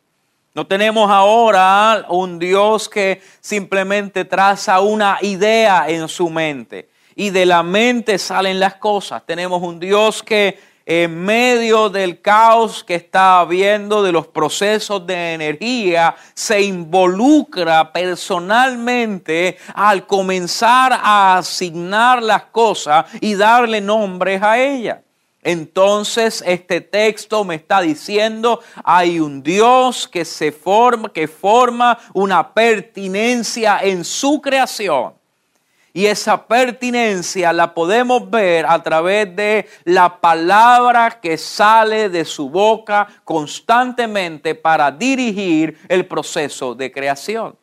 No 0.55 0.67
tenemos 0.67 1.11
ahora 1.11 2.07
un 2.09 2.39
Dios 2.39 2.89
que 2.89 3.23
simplemente 3.41 4.25
traza 4.25 4.81
una 4.81 5.19
idea 5.23 5.89
en 5.89 6.09
su 6.09 6.29
mente 6.29 6.89
y 7.15 7.31
de 7.31 7.47
la 7.47 7.63
mente 7.63 8.19
salen 8.19 8.59
las 8.59 8.75
cosas. 8.75 9.23
Tenemos 9.25 9.63
un 9.63 9.79
Dios 9.79 10.23
que 10.23 10.59
en 10.93 11.25
medio 11.25 11.89
del 11.89 12.21
caos 12.21 12.83
que 12.83 12.97
está 12.97 13.39
habiendo 13.39 14.03
de 14.03 14.11
los 14.11 14.27
procesos 14.27 15.07
de 15.07 15.35
energía, 15.35 16.17
se 16.35 16.63
involucra 16.63 17.93
personalmente 17.93 19.57
al 19.73 20.05
comenzar 20.05 20.93
a 20.93 21.39
asignar 21.39 22.21
las 22.21 22.47
cosas 22.47 23.07
y 23.21 23.37
darle 23.37 23.81
nombres 23.81 24.43
a 24.43 24.59
ellas. 24.59 24.99
Entonces 25.45 26.43
este 26.45 26.81
texto 26.81 27.45
me 27.45 27.55
está 27.55 27.83
diciendo, 27.83 28.59
hay 28.83 29.21
un 29.21 29.45
Dios 29.45 30.09
que 30.09 30.25
se 30.25 30.51
forma, 30.51 31.13
que 31.13 31.29
forma 31.29 32.01
una 32.15 32.53
pertinencia 32.53 33.79
en 33.81 34.05
su 34.05 34.41
creación. 34.41 35.20
Y 35.93 36.07
esa 36.07 36.47
pertinencia 36.47 37.53
la 37.53 37.75
podemos 37.75 38.31
ver 38.31 38.65
a 38.67 38.81
través 38.83 39.35
de 39.35 39.69
la 39.85 40.21
palabra 40.21 41.19
que 41.21 41.37
sale 41.37 42.09
de 42.09 42.25
su 42.25 42.49
boca 42.49 43.09
constantemente 43.25 44.55
para 44.55 44.93
dirigir 44.93 45.79
el 45.89 46.07
proceso 46.07 46.75
de 46.75 46.93
creación. 46.93 47.57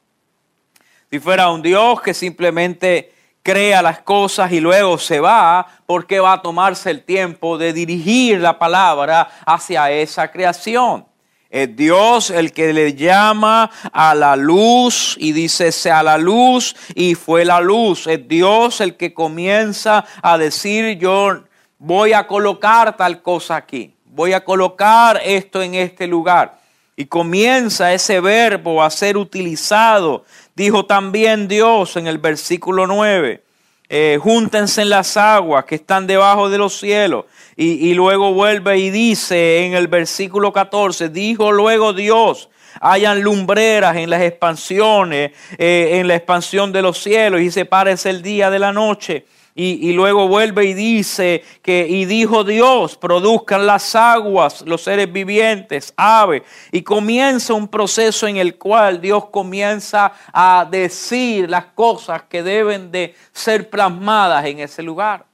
Si 1.09 1.19
fuera 1.19 1.49
un 1.49 1.61
Dios 1.61 2.01
que 2.01 2.13
simplemente 2.13 3.13
crea 3.41 3.81
las 3.81 3.99
cosas 3.99 4.51
y 4.51 4.59
luego 4.59 4.97
se 4.97 5.21
va, 5.21 5.65
porque 5.85 6.19
va 6.19 6.33
a 6.33 6.41
tomarse 6.41 6.91
el 6.91 7.03
tiempo 7.03 7.57
de 7.57 7.71
dirigir 7.71 8.41
la 8.41 8.59
palabra 8.59 9.29
hacia 9.45 9.89
esa 9.89 10.29
creación. 10.29 11.05
Es 11.49 11.75
Dios 11.75 12.29
el 12.29 12.51
que 12.51 12.73
le 12.73 12.93
llama 12.93 13.71
a 13.91 14.13
la 14.13 14.35
luz 14.35 15.15
y 15.19 15.31
dice 15.31 15.71
sea 15.71 16.03
la 16.03 16.17
luz 16.17 16.75
y 16.93 17.15
fue 17.15 17.45
la 17.45 17.61
luz. 17.61 18.07
Es 18.07 18.27
Dios 18.27 18.81
el 18.81 18.95
que 18.95 19.13
comienza 19.13 20.05
a 20.21 20.37
decir 20.37 20.97
yo 20.97 21.43
voy 21.79 22.13
a 22.13 22.27
colocar 22.27 22.97
tal 22.97 23.21
cosa 23.21 23.55
aquí. 23.55 23.93
Voy 24.05 24.33
a 24.33 24.43
colocar 24.43 25.21
esto 25.23 25.61
en 25.61 25.75
este 25.75 26.07
lugar. 26.07 26.57
Y 26.95 27.05
comienza 27.05 27.93
ese 27.93 28.19
verbo 28.19 28.81
a 28.81 28.89
ser 28.89 29.17
utilizado 29.17 30.25
Dijo 30.57 30.87
también 30.87 31.47
Dios 31.47 31.97
en 31.97 32.07
el 32.07 32.17
versículo 32.17 32.87
9, 32.87 33.43
eh, 33.89 34.17
júntense 34.19 34.81
en 34.81 34.89
las 34.89 35.15
aguas 35.17 35.65
que 35.65 35.75
están 35.75 36.07
debajo 36.07 36.49
de 36.49 36.57
los 36.57 36.79
cielos. 36.79 37.25
Y, 37.59 37.95
luego 37.95 38.33
vuelve 38.33 38.77
y 38.77 38.91
dice 38.91 39.65
en 39.65 39.73
el 39.73 39.87
versículo 39.87 40.53
14, 40.53 41.09
dijo 41.09 41.51
luego 41.51 41.91
Dios, 41.91 42.49
hayan 42.79 43.21
lumbreras 43.21 43.97
en 43.97 44.11
las 44.11 44.21
expansiones, 44.21 45.31
eh, 45.57 45.89
en 45.93 46.07
la 46.07 46.15
expansión 46.15 46.71
de 46.71 46.83
los 46.83 46.99
cielos 47.01 47.41
y 47.41 47.49
sepárese 47.49 48.11
el 48.11 48.21
día 48.21 48.51
de 48.51 48.59
la 48.59 48.71
noche 48.71 49.25
y, 49.59 49.91
luego 49.93 50.27
vuelve 50.27 50.65
y 50.65 50.75
dice 50.75 51.43
que, 51.63 51.87
y 51.89 52.05
dijo 52.05 52.43
Dios, 52.43 52.95
produzcan 52.95 53.65
las 53.65 53.95
aguas, 53.95 54.61
los 54.61 54.83
seres 54.83 55.11
vivientes, 55.11 55.95
aves. 55.97 56.43
Y 56.71 56.83
comienza 56.83 57.55
un 57.55 57.67
proceso 57.67 58.27
en 58.27 58.37
el 58.37 58.59
cual 58.59 59.01
Dios 59.01 59.29
comienza 59.31 60.13
a 60.31 60.67
decir 60.69 61.49
las 61.49 61.65
cosas 61.73 62.21
que 62.29 62.43
deben 62.43 62.91
de 62.91 63.15
ser 63.31 63.67
plasmadas 63.71 64.45
en 64.45 64.59
ese 64.59 64.83
lugar. 64.83 65.26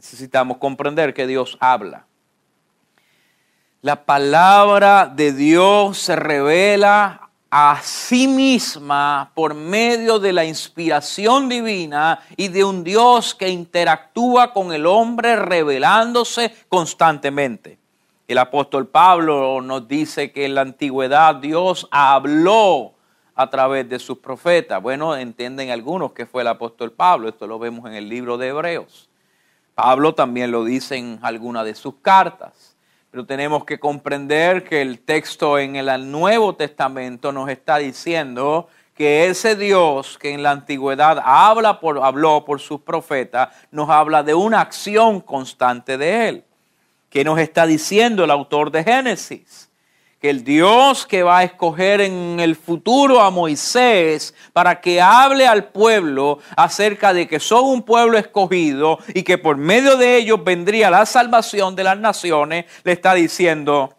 Necesitamos 0.00 0.56
comprender 0.56 1.12
que 1.12 1.26
Dios 1.26 1.58
habla. 1.60 2.06
La 3.82 4.06
palabra 4.06 5.04
de 5.04 5.34
Dios 5.34 5.98
se 5.98 6.16
revela 6.16 7.28
a 7.50 7.80
sí 7.82 8.26
misma 8.26 9.30
por 9.34 9.52
medio 9.52 10.18
de 10.18 10.32
la 10.32 10.46
inspiración 10.46 11.50
divina 11.50 12.18
y 12.34 12.48
de 12.48 12.64
un 12.64 12.82
Dios 12.82 13.34
que 13.34 13.50
interactúa 13.50 14.54
con 14.54 14.72
el 14.72 14.86
hombre 14.86 15.36
revelándose 15.36 16.54
constantemente. 16.70 17.78
El 18.26 18.38
apóstol 18.38 18.86
Pablo 18.86 19.60
nos 19.60 19.86
dice 19.86 20.32
que 20.32 20.46
en 20.46 20.54
la 20.54 20.62
antigüedad 20.62 21.34
Dios 21.34 21.86
habló 21.90 22.94
a 23.34 23.50
través 23.50 23.86
de 23.86 23.98
sus 23.98 24.16
profetas. 24.16 24.80
Bueno, 24.80 25.14
entienden 25.14 25.68
algunos 25.68 26.12
que 26.12 26.24
fue 26.24 26.40
el 26.40 26.48
apóstol 26.48 26.90
Pablo, 26.90 27.28
esto 27.28 27.46
lo 27.46 27.58
vemos 27.58 27.84
en 27.84 27.92
el 27.92 28.08
libro 28.08 28.38
de 28.38 28.48
Hebreos. 28.48 29.09
Pablo 29.80 30.14
también 30.14 30.50
lo 30.50 30.64
dice 30.64 30.96
en 30.96 31.18
alguna 31.22 31.64
de 31.64 31.74
sus 31.74 31.94
cartas. 32.02 32.76
Pero 33.10 33.24
tenemos 33.24 33.64
que 33.64 33.80
comprender 33.80 34.62
que 34.62 34.82
el 34.82 35.00
texto 35.00 35.58
en 35.58 35.76
el 35.76 36.10
Nuevo 36.10 36.54
Testamento 36.54 37.32
nos 37.32 37.48
está 37.48 37.78
diciendo 37.78 38.68
que 38.94 39.26
ese 39.26 39.56
Dios 39.56 40.18
que 40.18 40.34
en 40.34 40.42
la 40.42 40.50
antigüedad 40.50 41.22
habla 41.24 41.80
por, 41.80 42.04
habló 42.04 42.44
por 42.44 42.60
sus 42.60 42.82
profetas, 42.82 43.48
nos 43.70 43.88
habla 43.88 44.22
de 44.22 44.34
una 44.34 44.60
acción 44.60 45.20
constante 45.20 45.96
de 45.96 46.28
Él. 46.28 46.44
¿Qué 47.08 47.24
nos 47.24 47.38
está 47.38 47.66
diciendo 47.66 48.24
el 48.24 48.30
autor 48.30 48.70
de 48.70 48.84
Génesis? 48.84 49.69
Que 50.20 50.28
el 50.28 50.44
Dios 50.44 51.06
que 51.06 51.22
va 51.22 51.38
a 51.38 51.44
escoger 51.44 52.02
en 52.02 52.40
el 52.40 52.54
futuro 52.54 53.20
a 53.20 53.30
Moisés 53.30 54.34
para 54.52 54.78
que 54.78 55.00
hable 55.00 55.46
al 55.46 55.68
pueblo 55.68 56.40
acerca 56.56 57.14
de 57.14 57.26
que 57.26 57.40
son 57.40 57.64
un 57.64 57.82
pueblo 57.82 58.18
escogido 58.18 58.98
y 59.14 59.22
que 59.22 59.38
por 59.38 59.56
medio 59.56 59.96
de 59.96 60.18
ellos 60.18 60.44
vendría 60.44 60.90
la 60.90 61.06
salvación 61.06 61.74
de 61.74 61.84
las 61.84 61.98
naciones, 61.98 62.66
le 62.84 62.92
está 62.92 63.14
diciendo, 63.14 63.96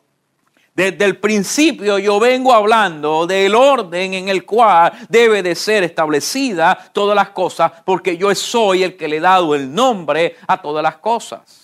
desde 0.75 1.05
el 1.05 1.17
principio 1.17 1.97
yo 1.97 2.19
vengo 2.19 2.53
hablando 2.53 3.25
del 3.25 3.55
orden 3.55 4.13
en 4.13 4.29
el 4.29 4.45
cual 4.45 4.93
debe 5.09 5.41
de 5.41 5.55
ser 5.55 5.83
establecida 5.83 6.91
todas 6.93 7.15
las 7.15 7.31
cosas, 7.31 7.71
porque 7.83 8.15
yo 8.15 8.33
soy 8.35 8.83
el 8.83 8.95
que 8.95 9.07
le 9.07 9.17
he 9.17 9.21
dado 9.21 9.55
el 9.55 9.73
nombre 9.73 10.35
a 10.45 10.61
todas 10.61 10.83
las 10.83 10.97
cosas. 10.97 11.60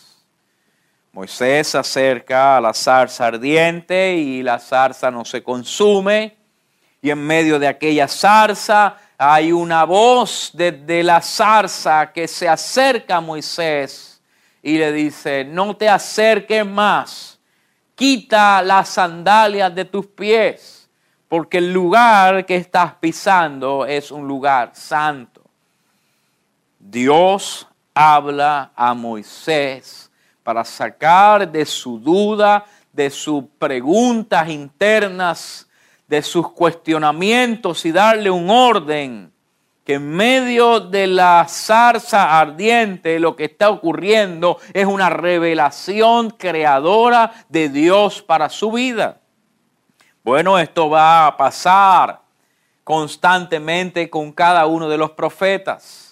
Moisés 1.18 1.70
se 1.70 1.80
acerca 1.80 2.58
a 2.58 2.62
la 2.62 2.76
zarza 2.76 3.26
ardiente 3.26 4.14
y 4.14 4.44
la 4.44 4.60
zarza 4.60 5.10
no 5.10 5.26
se 5.26 5.42
consume. 5.42 6.38
Y 7.02 7.10
en 7.10 7.18
medio 7.26 7.58
de 7.58 7.68
aquella 7.68 8.08
zarza 8.08 8.96
hay 9.18 9.52
una 9.52 9.84
voz 9.84 10.52
desde 10.54 11.02
la 11.02 11.20
zarza 11.20 12.12
que 12.14 12.28
se 12.28 12.48
acerca 12.48 13.16
a 13.16 13.22
Moisés 13.22 14.22
y 14.62 14.78
le 14.78 14.92
dice, 14.92 15.44
no 15.44 15.76
te 15.76 15.90
acerques 15.90 16.64
más, 16.64 17.40
quita 17.96 18.62
las 18.62 18.90
sandalias 18.90 19.74
de 19.74 19.86
tus 19.86 20.06
pies, 20.06 20.88
porque 21.28 21.58
el 21.58 21.74
lugar 21.74 22.46
que 22.46 22.58
estás 22.58 22.94
pisando 22.94 23.88
es 23.88 24.12
un 24.12 24.28
lugar 24.28 24.70
santo. 24.76 25.42
Dios 26.78 27.68
habla 27.96 28.70
a 28.76 28.94
Moisés 28.94 30.08
para 30.48 30.64
sacar 30.64 31.52
de 31.52 31.66
su 31.66 32.00
duda, 32.00 32.64
de 32.94 33.10
sus 33.10 33.44
preguntas 33.60 34.48
internas, 34.48 35.68
de 36.08 36.22
sus 36.22 36.54
cuestionamientos 36.54 37.86
y 37.86 37.92
darle 37.92 38.30
un 38.30 38.50
orden 38.50 39.30
que 39.84 39.96
en 39.96 40.10
medio 40.10 40.80
de 40.80 41.06
la 41.06 41.46
zarza 41.50 42.40
ardiente 42.40 43.20
lo 43.20 43.36
que 43.36 43.44
está 43.44 43.70
ocurriendo 43.70 44.58
es 44.72 44.86
una 44.86 45.10
revelación 45.10 46.30
creadora 46.30 47.34
de 47.50 47.68
Dios 47.68 48.22
para 48.22 48.48
su 48.48 48.72
vida. 48.72 49.20
Bueno, 50.24 50.58
esto 50.58 50.90
va 50.90 51.28
a 51.28 51.36
pasar 51.36 52.22
constantemente 52.86 54.10
con 54.10 54.32
cada 54.32 54.66
uno 54.66 54.88
de 54.88 54.98
los 54.98 55.12
profetas. 55.12 56.07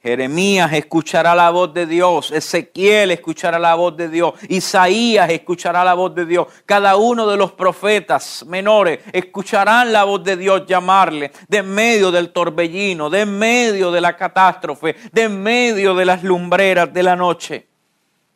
Jeremías 0.00 0.72
escuchará 0.72 1.34
la 1.34 1.50
voz 1.50 1.74
de 1.74 1.84
Dios, 1.84 2.30
Ezequiel 2.30 3.10
escuchará 3.10 3.58
la 3.58 3.74
voz 3.74 3.96
de 3.96 4.08
Dios, 4.08 4.34
Isaías 4.48 5.28
escuchará 5.28 5.82
la 5.82 5.94
voz 5.94 6.14
de 6.14 6.24
Dios, 6.24 6.46
cada 6.64 6.94
uno 6.94 7.26
de 7.26 7.36
los 7.36 7.50
profetas 7.50 8.44
menores 8.46 9.00
escucharán 9.12 9.92
la 9.92 10.04
voz 10.04 10.22
de 10.22 10.36
Dios 10.36 10.66
llamarle 10.66 11.32
de 11.48 11.58
en 11.58 11.74
medio 11.74 12.12
del 12.12 12.30
torbellino, 12.30 13.10
de 13.10 13.22
en 13.22 13.38
medio 13.38 13.90
de 13.90 14.00
la 14.00 14.16
catástrofe, 14.16 14.94
de 15.10 15.22
en 15.24 15.42
medio 15.42 15.96
de 15.96 16.04
las 16.04 16.22
lumbreras 16.22 16.92
de 16.92 17.02
la 17.02 17.16
noche. 17.16 17.66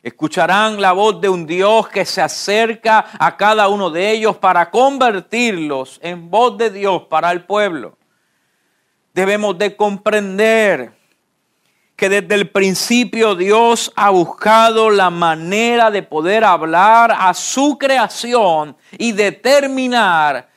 Escucharán 0.03 0.81
la 0.81 0.91
voz 0.91 1.21
de 1.21 1.29
un 1.29 1.45
Dios 1.45 1.87
que 1.87 2.03
se 2.03 2.21
acerca 2.21 3.05
a 3.17 3.37
cada 3.37 3.69
uno 3.69 3.89
de 3.89 4.11
ellos 4.11 4.35
para 4.35 4.69
convertirlos 4.69 5.97
en 6.03 6.29
voz 6.29 6.57
de 6.57 6.69
Dios 6.71 7.03
para 7.03 7.31
el 7.31 7.45
pueblo. 7.45 7.97
Debemos 9.13 9.57
de 9.57 9.77
comprender 9.77 11.02
desde 12.09 12.35
el 12.35 12.49
principio 12.49 13.35
Dios 13.35 13.91
ha 13.95 14.09
buscado 14.09 14.89
la 14.89 15.09
manera 15.09 15.91
de 15.91 16.03
poder 16.03 16.43
hablar 16.43 17.15
a 17.17 17.33
su 17.33 17.77
creación 17.77 18.75
y 18.97 19.11
determinar 19.11 20.49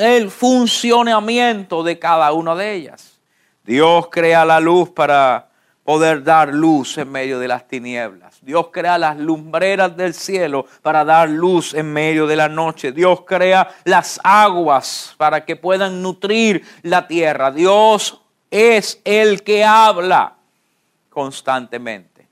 el 0.00 0.30
funcionamiento 0.30 1.82
de 1.82 1.98
cada 1.98 2.32
una 2.32 2.54
de 2.54 2.72
ellas. 2.72 3.20
Dios 3.64 4.08
crea 4.10 4.44
la 4.44 4.58
luz 4.58 4.90
para 4.90 5.48
poder 5.84 6.22
dar 6.22 6.52
luz 6.52 6.98
en 6.98 7.10
medio 7.10 7.38
de 7.38 7.48
las 7.48 7.66
tinieblas. 7.66 8.38
Dios 8.40 8.68
crea 8.72 8.98
las 8.98 9.18
lumbreras 9.18 9.96
del 9.96 10.14
cielo 10.14 10.66
para 10.80 11.04
dar 11.04 11.28
luz 11.28 11.74
en 11.74 11.92
medio 11.92 12.26
de 12.26 12.36
la 12.36 12.48
noche. 12.48 12.92
Dios 12.92 13.22
crea 13.26 13.68
las 13.84 14.20
aguas 14.22 15.14
para 15.16 15.44
que 15.44 15.56
puedan 15.56 16.02
nutrir 16.02 16.64
la 16.82 17.06
tierra. 17.06 17.50
Dios 17.50 18.21
es 18.52 19.00
el 19.04 19.42
que 19.42 19.64
habla 19.64 20.34
constantemente. 21.08 22.28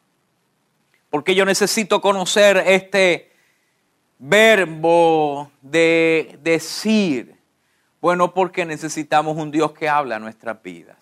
Porque 1.09 1.35
yo 1.35 1.45
necesito 1.45 2.01
conocer 2.01 2.59
este 2.59 3.33
verbo 4.19 5.51
de 5.63 6.39
decir. 6.43 7.35
Bueno, 8.03 8.33
porque 8.33 8.65
necesitamos 8.67 9.37
un 9.37 9.51
Dios 9.51 9.73
que 9.73 9.89
habla 9.89 10.19
nuestras 10.19 10.63
vidas. 10.63 10.99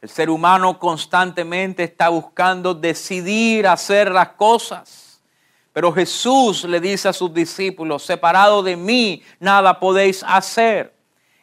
El 0.00 0.10
ser 0.10 0.30
humano 0.30 0.78
constantemente 0.78 1.82
está 1.82 2.10
buscando 2.10 2.74
decidir 2.74 3.66
hacer 3.66 4.12
las 4.12 4.28
cosas. 4.30 5.20
Pero 5.72 5.90
Jesús 5.92 6.64
le 6.64 6.80
dice 6.80 7.08
a 7.08 7.12
sus 7.14 7.32
discípulos, 7.32 8.02
separado 8.04 8.62
de 8.62 8.76
mí, 8.76 9.22
nada 9.40 9.80
podéis 9.80 10.22
hacer. 10.22 10.97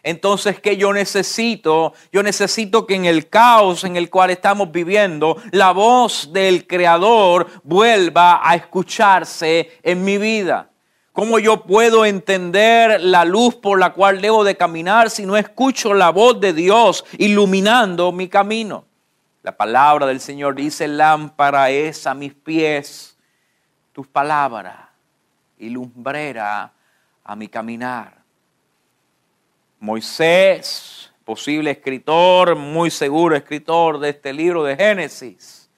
Entonces, 0.05 0.59
¿qué 0.59 0.77
yo 0.77 0.93
necesito? 0.93 1.93
Yo 2.11 2.21
necesito 2.21 2.85
que 2.85 2.93
en 2.93 3.05
el 3.05 3.27
caos 3.27 3.83
en 3.83 3.95
el 3.95 4.11
cual 4.11 4.29
estamos 4.29 4.71
viviendo, 4.71 5.41
la 5.49 5.71
voz 5.71 6.31
del 6.31 6.67
Creador 6.67 7.47
vuelva 7.63 8.39
a 8.47 8.53
escucharse 8.53 9.79
en 9.81 10.05
mi 10.05 10.19
vida. 10.19 10.69
¿Cómo 11.11 11.39
yo 11.39 11.63
puedo 11.63 12.05
entender 12.05 13.01
la 13.01 13.25
luz 13.25 13.55
por 13.55 13.79
la 13.79 13.93
cual 13.93 14.21
debo 14.21 14.43
de 14.43 14.55
caminar 14.55 15.09
si 15.09 15.25
no 15.25 15.37
escucho 15.37 15.95
la 15.95 16.11
voz 16.11 16.39
de 16.39 16.53
Dios 16.53 17.03
iluminando 17.17 18.11
mi 18.11 18.27
camino? 18.27 18.85
La 19.41 19.57
palabra 19.57 20.05
del 20.05 20.19
Señor 20.19 20.53
dice, 20.53 20.87
lámpara 20.87 21.71
es 21.71 22.05
a 22.05 22.13
mis 22.13 22.35
pies 22.35 23.17
tus 23.91 24.05
palabras 24.05 24.77
y 25.57 25.73
a 27.23 27.35
mi 27.35 27.47
caminar. 27.47 28.24
Moisés, 29.79 31.11
posible 31.23 31.71
escritor, 31.71 32.55
muy 32.55 32.89
seguro 32.89 33.35
escritor 33.35 33.99
de 33.99 34.09
este 34.09 34.31
libro 34.31 34.63
de 34.63 34.75
Génesis, 34.75 35.69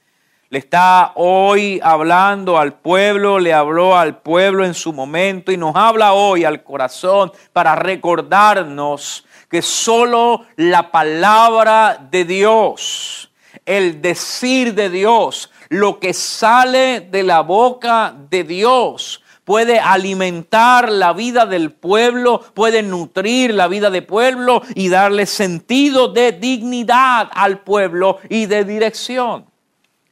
le 0.50 0.60
está 0.60 1.12
hoy 1.16 1.82
hablando 1.84 2.58
al 2.58 2.76
pueblo, 2.76 3.38
le 3.38 3.54
habló 3.54 3.98
al 3.98 4.20
pueblo 4.20 4.64
en 4.64 4.74
su 4.74 4.94
momento 4.94 5.52
y 5.52 5.58
nos 5.58 5.76
habla 5.76 6.14
hoy 6.14 6.46
al 6.46 6.64
corazón 6.64 7.34
para 7.52 7.76
recordarnos 7.76 9.26
que 9.50 9.62
solo 9.62 10.46
la 10.56 10.90
palabra 10.90 11.98
de 12.10 12.24
Dios, 12.24 13.30
el 13.66 14.02
decir 14.02 14.74
de 14.74 14.90
Dios, 14.90 15.52
lo 15.68 16.00
que 16.00 16.14
sale 16.14 17.02
de 17.02 17.24
la 17.24 17.42
boca 17.42 18.16
de 18.30 18.46
Dios, 18.46 19.22
puede 19.48 19.80
alimentar 19.80 20.92
la 20.92 21.14
vida 21.14 21.46
del 21.46 21.72
pueblo, 21.72 22.42
puede 22.54 22.84
nutrir 22.84 23.54
la 23.54 23.70
vida 23.70 23.90
del 23.90 24.06
pueblo 24.06 24.62
y 24.76 24.90
darle 24.90 25.26
sentido 25.26 26.10
de 26.10 26.34
dignidad 26.34 27.30
al 27.34 27.60
pueblo 27.60 28.20
y 28.28 28.48
de 28.48 28.66
dirección. 28.66 29.46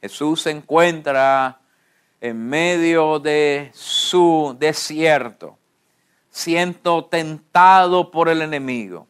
Jesús 0.00 0.40
se 0.40 0.52
encuentra 0.52 1.60
en 2.18 2.48
medio 2.48 3.18
de 3.18 3.70
su 3.74 4.56
desierto, 4.58 5.58
siendo 6.30 7.04
tentado 7.04 8.10
por 8.10 8.30
el 8.30 8.40
enemigo. 8.40 9.06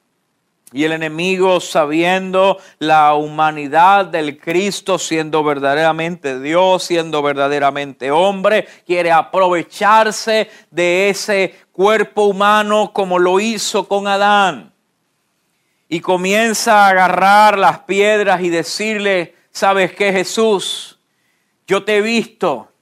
Y 0.73 0.82
el 0.82 0.92
enemigo, 0.92 1.61
sabiendo 1.61 2.58
la 2.80 3.14
humanidad 3.14 4.06
del 4.06 4.37
Cristo, 4.38 4.99
siendo 4.99 5.44
verdaderamente 5.44 6.40
Dios, 6.40 6.82
siendo 6.82 7.23
verdaderamente 7.23 8.11
hombre, 8.11 8.66
quiere 8.85 9.12
aprovecharse 9.12 10.50
de 10.73 11.08
ese 11.08 11.54
cuerpo 11.70 12.25
humano 12.25 12.90
como 12.92 13.20
lo 13.20 13.38
hizo 13.38 13.87
con 13.87 14.08
Adán. 14.08 14.73
Y 15.88 16.00
comienza 16.00 16.85
a 16.85 16.88
agarrar 16.88 17.56
las 17.58 17.80
piedras 17.80 18.40
y 18.42 18.49
decirle, 18.49 19.37
¿sabes 19.52 19.92
qué 19.92 20.12
Jesús? 20.12 20.99
Yo 21.68 21.85
te 21.85 21.99
he 21.99 22.00
visto, 22.00 22.73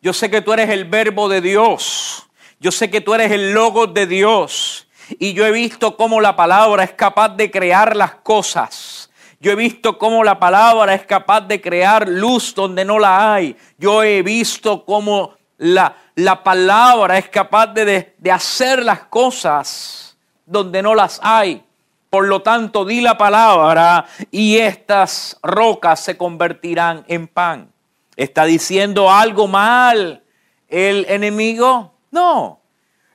yo 0.00 0.12
sé 0.12 0.30
que 0.30 0.42
tú 0.42 0.52
eres 0.52 0.70
el 0.70 0.84
verbo 0.84 1.28
de 1.28 1.40
Dios, 1.40 2.28
yo 2.60 2.70
sé 2.70 2.88
que 2.88 3.00
tú 3.00 3.14
eres 3.14 3.32
el 3.32 3.52
logo 3.52 3.88
de 3.88 4.06
Dios. 4.06 4.86
Y 5.18 5.32
yo 5.34 5.46
he 5.46 5.52
visto 5.52 5.96
cómo 5.96 6.20
la 6.20 6.36
palabra 6.36 6.84
es 6.84 6.92
capaz 6.92 7.30
de 7.30 7.50
crear 7.50 7.96
las 7.96 8.14
cosas. 8.16 9.10
Yo 9.40 9.50
he 9.50 9.56
visto 9.56 9.98
cómo 9.98 10.22
la 10.22 10.38
palabra 10.38 10.94
es 10.94 11.04
capaz 11.04 11.40
de 11.42 11.60
crear 11.60 12.08
luz 12.08 12.54
donde 12.54 12.84
no 12.84 12.98
la 12.98 13.34
hay. 13.34 13.56
Yo 13.76 14.02
he 14.02 14.22
visto 14.22 14.84
cómo 14.84 15.34
la, 15.58 15.96
la 16.14 16.44
palabra 16.44 17.18
es 17.18 17.28
capaz 17.28 17.66
de, 17.68 18.14
de 18.16 18.30
hacer 18.30 18.84
las 18.84 19.00
cosas 19.04 20.16
donde 20.46 20.82
no 20.82 20.94
las 20.94 21.18
hay. 21.22 21.64
Por 22.08 22.28
lo 22.28 22.42
tanto, 22.42 22.84
di 22.84 23.00
la 23.00 23.16
palabra 23.16 24.04
y 24.30 24.58
estas 24.58 25.38
rocas 25.42 25.98
se 26.00 26.16
convertirán 26.16 27.04
en 27.08 27.26
pan. 27.26 27.72
¿Está 28.16 28.44
diciendo 28.44 29.10
algo 29.10 29.48
mal 29.48 30.22
el 30.68 31.06
enemigo? 31.08 31.94
No, 32.10 32.60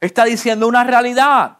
está 0.02 0.26
diciendo 0.26 0.68
una 0.68 0.84
realidad. 0.84 1.57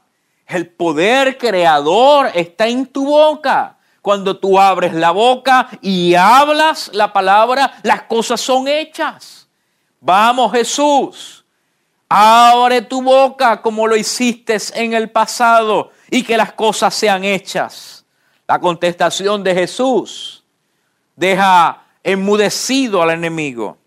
El 0.48 0.70
poder 0.70 1.38
creador 1.38 2.32
está 2.34 2.68
en 2.68 2.86
tu 2.86 3.06
boca. 3.06 3.78
Cuando 4.02 4.38
tú 4.38 4.58
abres 4.58 4.94
la 4.94 5.12
boca 5.12 5.68
y 5.82 6.16
hablas 6.16 6.90
la 6.94 7.12
palabra, 7.12 7.74
las 7.84 8.04
cosas 8.04 8.40
son 8.40 8.70
hechas. 8.70 9.50
Vamos 10.00 10.54
Jesús, 10.54 11.44
abre 12.08 12.82
tu 12.84 13.02
boca 13.02 13.62
como 13.62 13.86
lo 13.86 13.98
hiciste 13.98 14.58
en 14.76 14.94
el 14.94 15.10
pasado 15.10 15.92
y 16.10 16.24
que 16.24 16.38
las 16.38 16.54
cosas 16.54 16.94
sean 16.94 17.26
hechas. 17.26 18.06
La 18.48 18.60
contestación 18.60 19.44
de 19.44 19.54
Jesús 19.54 20.46
deja 21.18 21.84
enmudecido 22.02 23.02
al 23.02 23.10
enemigo. 23.10 23.78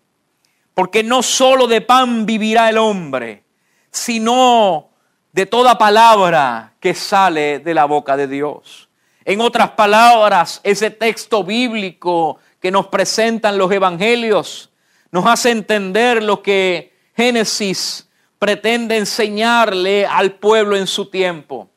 Porque 0.75 1.01
no 1.03 1.23
solo 1.23 1.65
de 1.65 1.81
pan 1.81 2.27
vivirá 2.27 2.69
el 2.69 2.77
hombre, 2.77 3.43
sino 3.89 4.90
de 5.33 5.45
toda 5.45 5.77
palabra 5.77 6.73
que 6.79 6.93
sale 6.93 7.59
de 7.59 7.73
la 7.73 7.85
boca 7.85 8.17
de 8.17 8.27
Dios. 8.27 8.89
En 9.23 9.39
otras 9.41 9.71
palabras, 9.71 10.59
ese 10.63 10.89
texto 10.89 11.43
bíblico 11.43 12.37
que 12.59 12.71
nos 12.71 12.87
presentan 12.87 13.57
los 13.57 13.71
evangelios 13.71 14.71
nos 15.11 15.25
hace 15.25 15.51
entender 15.51 16.23
lo 16.23 16.41
que 16.41 16.93
Génesis 17.15 18.09
pretende 18.39 18.97
enseñarle 18.97 20.05
al 20.05 20.33
pueblo 20.33 20.75
en 20.75 20.87
su 20.87 21.09
tiempo. 21.09 21.69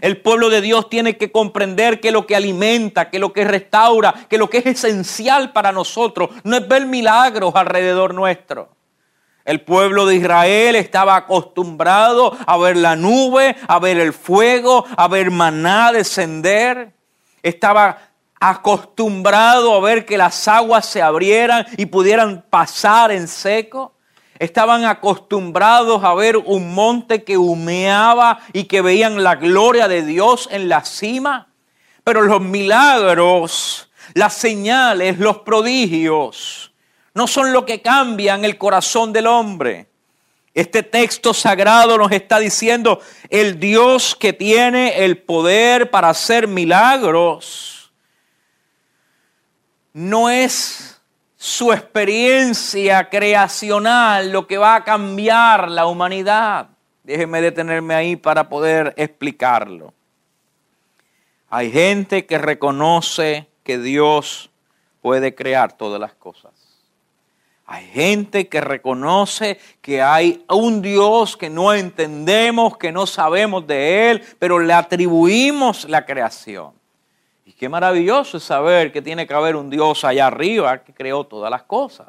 El 0.00 0.20
pueblo 0.20 0.50
de 0.50 0.60
Dios 0.60 0.88
tiene 0.88 1.16
que 1.16 1.30
comprender 1.30 2.00
que 2.00 2.10
lo 2.10 2.26
que 2.26 2.36
alimenta, 2.36 3.10
que 3.10 3.18
lo 3.18 3.32
que 3.32 3.44
restaura, 3.44 4.26
que 4.28 4.38
lo 4.38 4.48
que 4.48 4.58
es 4.58 4.66
esencial 4.66 5.52
para 5.52 5.72
nosotros 5.72 6.30
no 6.44 6.56
es 6.56 6.66
ver 6.66 6.86
milagros 6.86 7.54
alrededor 7.54 8.14
nuestro. 8.14 8.68
El 9.44 9.62
pueblo 9.62 10.06
de 10.06 10.16
Israel 10.16 10.76
estaba 10.76 11.16
acostumbrado 11.16 12.36
a 12.46 12.56
ver 12.58 12.76
la 12.76 12.94
nube, 12.96 13.56
a 13.66 13.78
ver 13.78 13.98
el 13.98 14.12
fuego, 14.12 14.84
a 14.96 15.08
ver 15.08 15.30
maná 15.30 15.92
descender. 15.92 16.92
Estaba 17.42 17.98
acostumbrado 18.38 19.74
a 19.74 19.80
ver 19.80 20.06
que 20.06 20.18
las 20.18 20.48
aguas 20.48 20.86
se 20.86 21.02
abrieran 21.02 21.66
y 21.76 21.86
pudieran 21.86 22.44
pasar 22.48 23.10
en 23.12 23.28
seco. 23.28 23.94
Estaban 24.38 24.86
acostumbrados 24.86 26.02
a 26.02 26.14
ver 26.14 26.38
un 26.38 26.74
monte 26.74 27.24
que 27.24 27.36
humeaba 27.36 28.40
y 28.54 28.64
que 28.64 28.80
veían 28.80 29.22
la 29.22 29.36
gloria 29.36 29.86
de 29.86 30.02
Dios 30.02 30.48
en 30.50 30.68
la 30.70 30.84
cima. 30.84 31.48
Pero 32.04 32.22
los 32.22 32.40
milagros, 32.40 33.90
las 34.14 34.34
señales, 34.34 35.18
los 35.18 35.38
prodigios, 35.38 36.69
no 37.14 37.26
son 37.26 37.52
lo 37.52 37.64
que 37.66 37.82
cambian 37.82 38.44
el 38.44 38.58
corazón 38.58 39.12
del 39.12 39.26
hombre. 39.26 39.86
Este 40.54 40.82
texto 40.82 41.32
sagrado 41.32 41.96
nos 41.96 42.10
está 42.12 42.38
diciendo 42.38 43.00
el 43.28 43.60
Dios 43.60 44.16
que 44.16 44.32
tiene 44.32 45.04
el 45.04 45.18
poder 45.18 45.90
para 45.90 46.10
hacer 46.10 46.48
milagros 46.48 47.80
no 49.92 50.30
es 50.30 51.00
su 51.36 51.72
experiencia 51.72 53.08
creacional 53.08 54.30
lo 54.30 54.46
que 54.46 54.58
va 54.58 54.76
a 54.76 54.84
cambiar 54.84 55.70
la 55.70 55.86
humanidad. 55.86 56.68
Déjeme 57.02 57.40
detenerme 57.40 57.94
ahí 57.94 58.16
para 58.16 58.48
poder 58.48 58.94
explicarlo. 58.96 59.92
Hay 61.48 61.72
gente 61.72 62.26
que 62.26 62.38
reconoce 62.38 63.48
que 63.64 63.78
Dios 63.78 64.50
puede 65.00 65.34
crear 65.34 65.72
todas 65.72 66.00
las 66.00 66.14
cosas. 66.14 66.52
Hay 67.72 67.86
gente 67.86 68.48
que 68.48 68.60
reconoce 68.60 69.60
que 69.80 70.02
hay 70.02 70.44
un 70.48 70.82
Dios 70.82 71.36
que 71.36 71.48
no 71.48 71.72
entendemos, 71.72 72.76
que 72.76 72.90
no 72.90 73.06
sabemos 73.06 73.64
de 73.64 74.10
Él, 74.10 74.22
pero 74.40 74.58
le 74.58 74.72
atribuimos 74.72 75.88
la 75.88 76.04
creación. 76.04 76.72
Y 77.46 77.52
qué 77.52 77.68
maravilloso 77.68 78.38
es 78.38 78.42
saber 78.42 78.90
que 78.90 79.00
tiene 79.00 79.24
que 79.24 79.34
haber 79.34 79.54
un 79.54 79.70
Dios 79.70 80.02
allá 80.02 80.26
arriba 80.26 80.82
que 80.82 80.92
creó 80.92 81.22
todas 81.22 81.48
las 81.48 81.62
cosas. 81.62 82.08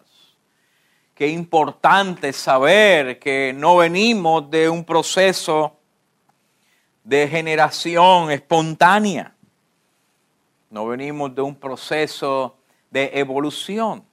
Qué 1.13 1.27
importante 1.27 2.33
saber 2.33 3.19
que 3.19 3.53
no 3.55 3.77
venimos 3.77 4.49
de 4.49 4.67
un 4.67 4.83
proceso 4.83 5.77
de 7.03 7.27
generación 7.27 8.31
espontánea. 8.31 9.35
No 10.71 10.87
venimos 10.87 11.35
de 11.35 11.43
un 11.43 11.53
proceso 11.53 12.57
de 12.89 13.11
evolución 13.13 14.09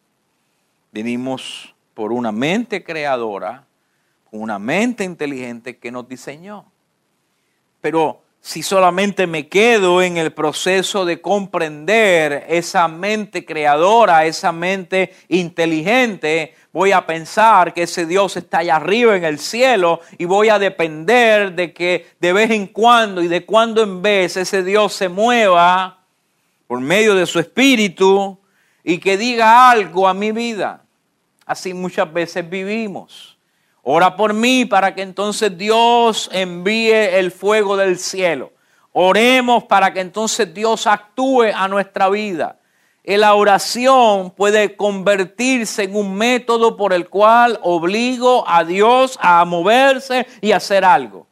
Venimos 0.92 1.74
por 1.94 2.12
una 2.12 2.32
mente 2.32 2.82
creadora, 2.82 3.64
una 4.30 4.58
mente 4.58 5.04
inteligente 5.04 5.78
que 5.78 5.90
nos 5.90 6.08
diseñó. 6.08 6.64
Pero 7.80 8.22
si 8.40 8.62
solamente 8.62 9.26
me 9.26 9.48
quedo 9.48 10.00
en 10.00 10.16
el 10.16 10.32
proceso 10.32 11.04
de 11.04 11.20
comprender 11.20 12.46
esa 12.48 12.88
mente 12.88 13.44
creadora, 13.44 14.24
esa 14.24 14.52
mente 14.52 15.12
inteligente, 15.28 16.54
voy 16.72 16.92
a 16.92 17.04
pensar 17.04 17.74
que 17.74 17.82
ese 17.82 18.06
Dios 18.06 18.36
está 18.36 18.58
allá 18.58 18.76
arriba 18.76 19.16
en 19.16 19.24
el 19.24 19.38
cielo 19.38 20.00
y 20.16 20.24
voy 20.24 20.48
a 20.48 20.58
depender 20.58 21.52
de 21.52 21.72
que 21.72 22.06
de 22.20 22.32
vez 22.32 22.50
en 22.50 22.68
cuando 22.68 23.22
y 23.22 23.28
de 23.28 23.44
cuando 23.44 23.82
en 23.82 24.00
vez 24.00 24.36
ese 24.36 24.62
Dios 24.62 24.94
se 24.94 25.08
mueva 25.08 25.98
por 26.66 26.80
medio 26.80 27.14
de 27.14 27.26
su 27.26 27.40
espíritu 27.40 28.38
y 28.88 28.96
que 29.00 29.18
diga 29.18 29.70
algo 29.70 30.08
a 30.08 30.14
mi 30.14 30.32
vida. 30.32 30.82
Así 31.44 31.74
muchas 31.74 32.10
veces 32.10 32.48
vivimos. 32.48 33.36
Ora 33.82 34.16
por 34.16 34.32
mí 34.32 34.64
para 34.64 34.94
que 34.94 35.02
entonces 35.02 35.58
Dios 35.58 36.30
envíe 36.32 36.94
el 36.94 37.30
fuego 37.30 37.76
del 37.76 37.98
cielo. 37.98 38.50
Oremos 38.92 39.64
para 39.64 39.92
que 39.92 40.00
entonces 40.00 40.54
Dios 40.54 40.86
actúe 40.86 41.52
a 41.54 41.68
nuestra 41.68 42.08
vida. 42.08 42.60
La 43.04 43.34
oración 43.34 44.30
puede 44.30 44.74
convertirse 44.74 45.82
en 45.82 45.94
un 45.94 46.14
método 46.14 46.74
por 46.74 46.94
el 46.94 47.10
cual 47.10 47.60
obligo 47.62 48.42
a 48.48 48.64
Dios 48.64 49.18
a 49.20 49.44
moverse 49.44 50.26
y 50.40 50.52
hacer 50.52 50.86
algo. 50.86 51.26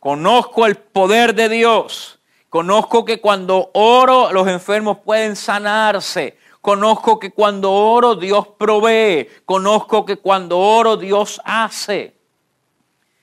Conozco 0.00 0.66
el 0.66 0.76
poder 0.76 1.34
de 1.34 1.48
Dios. 1.48 2.20
Conozco 2.50 3.06
que 3.06 3.22
cuando 3.22 3.70
oro 3.72 4.34
los 4.34 4.46
enfermos 4.48 4.98
pueden 4.98 5.34
sanarse. 5.34 6.36
Conozco 6.60 7.18
que 7.18 7.30
cuando 7.32 7.72
oro 7.72 8.16
Dios 8.16 8.48
provee. 8.58 9.28
Conozco 9.44 10.04
que 10.04 10.16
cuando 10.16 10.58
oro 10.58 10.96
Dios 10.96 11.40
hace. 11.44 12.14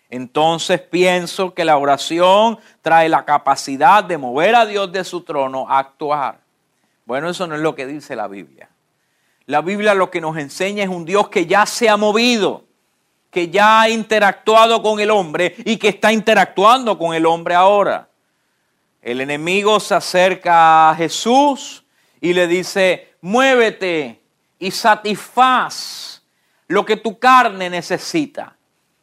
Entonces 0.10 0.82
pienso 0.82 1.54
que 1.54 1.66
la 1.66 1.78
oración 1.78 2.60
trae 2.82 3.10
la 3.10 3.26
capacidad 3.26 4.04
de 4.04 4.18
mover 4.18 4.56
a 4.56 4.66
Dios 4.66 4.92
de 4.92 5.04
su 5.04 5.22
trono 5.22 5.70
a 5.70 5.80
actuar. 5.80 6.40
Bueno, 7.06 7.30
eso 7.30 7.46
no 7.46 7.56
es 7.56 7.62
lo 7.62 7.76
que 7.76 7.86
dice 7.86 8.16
la 8.16 8.28
Biblia. 8.28 8.70
La 9.46 9.62
Biblia 9.62 9.94
lo 9.94 10.10
que 10.10 10.22
nos 10.22 10.38
enseña 10.38 10.84
es 10.84 10.90
un 10.90 11.06
Dios 11.06 11.30
que 11.30 11.46
ya 11.46 11.66
se 11.66 11.90
ha 11.90 11.98
movido, 11.98 12.66
que 13.32 13.50
ya 13.50 13.82
ha 13.82 13.90
interactuado 13.90 14.82
con 14.82 15.00
el 15.00 15.12
hombre 15.12 15.56
y 15.60 15.78
que 15.78 15.90
está 15.90 16.12
interactuando 16.12 16.98
con 16.98 17.14
el 17.14 17.26
hombre 17.26 17.56
ahora. 17.56 18.10
El 19.02 19.22
enemigo 19.22 19.80
se 19.80 19.96
acerca 19.96 20.90
a 20.90 20.96
Jesús 20.96 21.86
y 22.20 22.34
le 22.34 22.48
dice, 22.48 23.16
muévete 23.22 24.22
y 24.60 24.72
satisfaz 24.72 26.22
lo 26.68 26.86
que 26.86 26.98
tu 26.98 27.18
carne 27.20 27.70
necesita. 27.70 28.56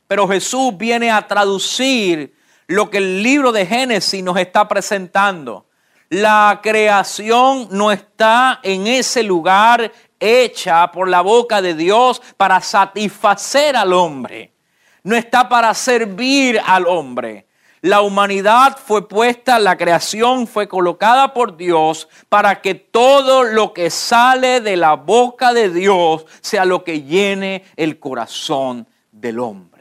Pero 0.06 0.28
Jesús 0.28 0.76
viene 0.76 1.10
a 1.10 1.26
traducir 1.26 2.34
lo 2.66 2.90
que 2.90 2.98
el 2.98 3.22
libro 3.22 3.52
de 3.52 3.66
Génesis 3.66 4.22
nos 4.22 4.36
está 4.38 4.68
presentando. 4.68 5.66
La 6.08 6.60
creación 6.62 7.68
no 7.70 7.90
está 7.90 8.60
en 8.62 8.86
ese 8.86 9.22
lugar 9.22 9.90
hecha 10.20 10.90
por 10.92 11.08
la 11.08 11.20
boca 11.22 11.60
de 11.60 11.74
Dios 11.74 12.22
para 12.36 12.60
satisfacer 12.60 13.76
al 13.76 13.92
hombre. 13.92 14.52
No 15.02 15.16
está 15.16 15.48
para 15.48 15.72
servir 15.74 16.60
al 16.64 16.86
hombre. 16.86 17.46
La 17.84 18.00
humanidad 18.00 18.78
fue 18.82 19.06
puesta, 19.06 19.58
la 19.58 19.76
creación 19.76 20.46
fue 20.46 20.66
colocada 20.66 21.34
por 21.34 21.58
Dios 21.58 22.08
para 22.30 22.62
que 22.62 22.74
todo 22.74 23.42
lo 23.42 23.74
que 23.74 23.90
sale 23.90 24.62
de 24.62 24.78
la 24.78 24.94
boca 24.94 25.52
de 25.52 25.68
Dios 25.68 26.24
sea 26.40 26.64
lo 26.64 26.82
que 26.82 27.02
llene 27.02 27.62
el 27.76 27.98
corazón 27.98 28.86
del 29.12 29.38
hombre. 29.38 29.73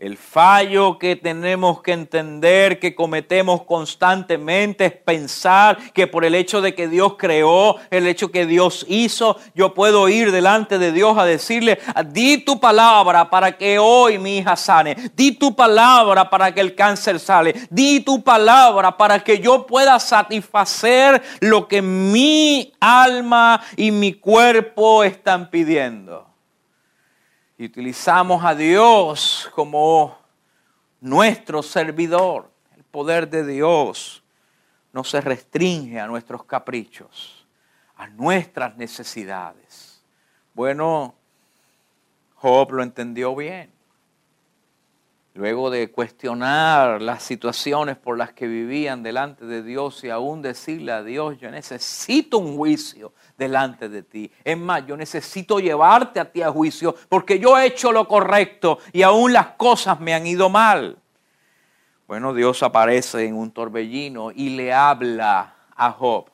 El 0.00 0.16
fallo 0.16 0.98
que 0.98 1.14
tenemos 1.14 1.82
que 1.82 1.92
entender, 1.92 2.78
que 2.78 2.94
cometemos 2.94 3.64
constantemente, 3.64 4.86
es 4.86 4.92
pensar 4.92 5.76
que 5.92 6.06
por 6.06 6.24
el 6.24 6.34
hecho 6.34 6.62
de 6.62 6.74
que 6.74 6.88
Dios 6.88 7.16
creó, 7.18 7.76
el 7.90 8.06
hecho 8.06 8.30
que 8.30 8.46
Dios 8.46 8.86
hizo, 8.88 9.36
yo 9.54 9.74
puedo 9.74 10.08
ir 10.08 10.32
delante 10.32 10.78
de 10.78 10.92
Dios 10.92 11.18
a 11.18 11.26
decirle, 11.26 11.78
di 12.06 12.38
tu 12.38 12.58
palabra 12.58 13.28
para 13.28 13.58
que 13.58 13.78
hoy 13.78 14.16
mi 14.16 14.38
hija 14.38 14.56
sane, 14.56 14.96
di 15.14 15.32
tu 15.32 15.54
palabra 15.54 16.30
para 16.30 16.54
que 16.54 16.62
el 16.62 16.74
cáncer 16.74 17.20
sale, 17.20 17.54
di 17.68 18.00
tu 18.00 18.24
palabra 18.24 18.96
para 18.96 19.22
que 19.22 19.38
yo 19.38 19.66
pueda 19.66 20.00
satisfacer 20.00 21.20
lo 21.40 21.68
que 21.68 21.82
mi 21.82 22.72
alma 22.80 23.60
y 23.76 23.90
mi 23.90 24.14
cuerpo 24.14 25.04
están 25.04 25.50
pidiendo 25.50 26.29
y 27.60 27.66
utilizamos 27.66 28.42
a 28.42 28.54
Dios 28.54 29.50
como 29.54 30.16
nuestro 30.98 31.62
servidor. 31.62 32.50
El 32.74 32.84
poder 32.84 33.28
de 33.28 33.44
Dios 33.44 34.22
no 34.94 35.04
se 35.04 35.20
restringe 35.20 36.00
a 36.00 36.06
nuestros 36.06 36.44
caprichos, 36.44 37.46
a 37.96 38.06
nuestras 38.06 38.78
necesidades. 38.78 40.02
Bueno, 40.54 41.14
Job 42.36 42.72
lo 42.72 42.82
entendió 42.82 43.36
bien. 43.36 43.70
Luego 45.34 45.70
de 45.70 45.92
cuestionar 45.92 47.00
las 47.00 47.22
situaciones 47.22 47.96
por 47.96 48.18
las 48.18 48.32
que 48.32 48.48
vivían 48.48 49.04
delante 49.04 49.46
de 49.46 49.62
Dios 49.62 50.02
y 50.02 50.10
aún 50.10 50.42
decirle 50.42 50.90
a 50.90 51.04
Dios, 51.04 51.38
yo 51.38 51.50
necesito 51.52 52.38
un 52.38 52.56
juicio 52.56 53.12
delante 53.38 53.88
de 53.88 54.02
ti. 54.02 54.32
Es 54.42 54.58
más, 54.58 54.84
yo 54.86 54.96
necesito 54.96 55.60
llevarte 55.60 56.18
a 56.18 56.24
ti 56.24 56.42
a 56.42 56.50
juicio 56.50 56.96
porque 57.08 57.38
yo 57.38 57.56
he 57.56 57.66
hecho 57.66 57.92
lo 57.92 58.08
correcto 58.08 58.78
y 58.92 59.02
aún 59.02 59.32
las 59.32 59.48
cosas 59.50 60.00
me 60.00 60.14
han 60.14 60.26
ido 60.26 60.48
mal. 60.48 60.98
Bueno, 62.08 62.34
Dios 62.34 62.64
aparece 62.64 63.24
en 63.24 63.36
un 63.36 63.52
torbellino 63.52 64.32
y 64.32 64.56
le 64.56 64.72
habla 64.72 65.54
a 65.76 65.92
Job. 65.92 66.28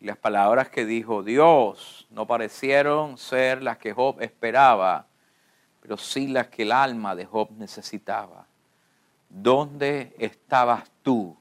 Y 0.00 0.06
las 0.06 0.16
palabras 0.16 0.70
que 0.70 0.86
dijo 0.86 1.22
Dios 1.22 2.06
no 2.08 2.26
parecieron 2.26 3.18
ser 3.18 3.62
las 3.62 3.76
que 3.76 3.92
Job 3.92 4.22
esperaba, 4.22 5.07
pero 5.80 5.96
sí 5.96 6.28
las 6.28 6.48
que 6.48 6.62
el 6.62 6.72
alma 6.72 7.14
de 7.14 7.26
Job 7.26 7.50
necesitaba. 7.52 8.46
¿Dónde 9.28 10.14
estabas 10.18 10.90
tú 11.02 11.36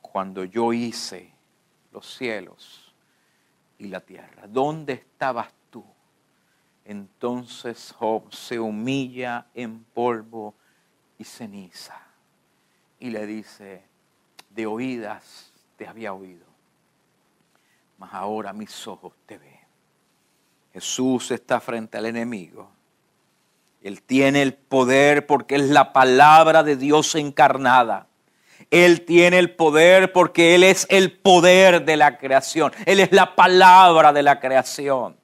cuando 0.00 0.44
yo 0.44 0.72
hice 0.72 1.32
los 1.92 2.14
cielos? 2.14 2.90
y 3.80 3.88
la 3.88 4.00
tierra. 4.00 4.46
¿Dónde 4.46 4.92
estabas 4.92 5.52
tú? 5.70 5.84
Entonces 6.84 7.92
Job 7.98 8.32
se 8.32 8.60
humilla 8.60 9.46
en 9.54 9.82
polvo 9.84 10.54
y 11.18 11.24
ceniza 11.24 11.98
y 12.98 13.10
le 13.10 13.26
dice, 13.26 13.82
de 14.50 14.66
oídas 14.66 15.52
te 15.76 15.88
había 15.88 16.12
oído, 16.12 16.44
mas 17.96 18.12
ahora 18.12 18.52
mis 18.52 18.86
ojos 18.86 19.14
te 19.24 19.38
ven. 19.38 19.60
Jesús 20.72 21.30
está 21.30 21.58
frente 21.58 21.96
al 21.96 22.06
enemigo. 22.06 22.70
Él 23.82 24.02
tiene 24.02 24.42
el 24.42 24.52
poder 24.54 25.26
porque 25.26 25.56
es 25.56 25.62
la 25.62 25.92
palabra 25.92 26.62
de 26.62 26.76
Dios 26.76 27.14
encarnada. 27.14 28.08
Él 28.70 29.06
tiene 29.06 29.38
el 29.38 29.54
poder 29.56 30.12
porque 30.12 30.54
Él 30.54 30.64
es 30.64 30.86
el 30.90 31.12
poder 31.12 31.84
de 31.84 31.96
la 31.96 32.18
creación. 32.18 32.72
Él 32.84 33.00
es 33.00 33.10
la 33.10 33.34
palabra 33.34 34.12
de 34.12 34.22
la 34.22 34.38
creación. 34.38 35.16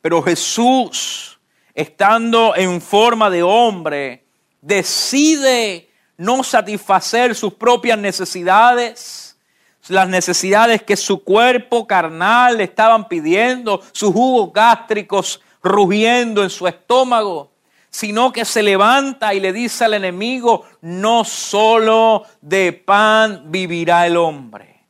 Pero 0.00 0.20
Jesús, 0.20 1.38
estando 1.74 2.56
en 2.56 2.80
forma 2.80 3.30
de 3.30 3.44
hombre, 3.44 4.24
decide 4.60 5.88
no 6.16 6.42
satisfacer 6.42 7.36
sus 7.36 7.54
propias 7.54 7.98
necesidades, 7.98 9.38
las 9.88 10.08
necesidades 10.08 10.82
que 10.82 10.96
su 10.96 11.22
cuerpo 11.22 11.86
carnal 11.86 12.58
le 12.58 12.64
estaban 12.64 13.06
pidiendo, 13.06 13.80
sus 13.92 14.12
jugos 14.12 14.52
gástricos 14.52 15.40
rugiendo 15.62 16.42
en 16.42 16.50
su 16.50 16.66
estómago 16.66 17.51
sino 17.92 18.32
que 18.32 18.46
se 18.46 18.62
levanta 18.62 19.34
y 19.34 19.40
le 19.40 19.52
dice 19.52 19.84
al 19.84 19.94
enemigo, 19.94 20.64
no 20.80 21.24
solo 21.24 22.24
de 22.40 22.72
pan 22.72 23.44
vivirá 23.52 24.06
el 24.06 24.16
hombre, 24.16 24.86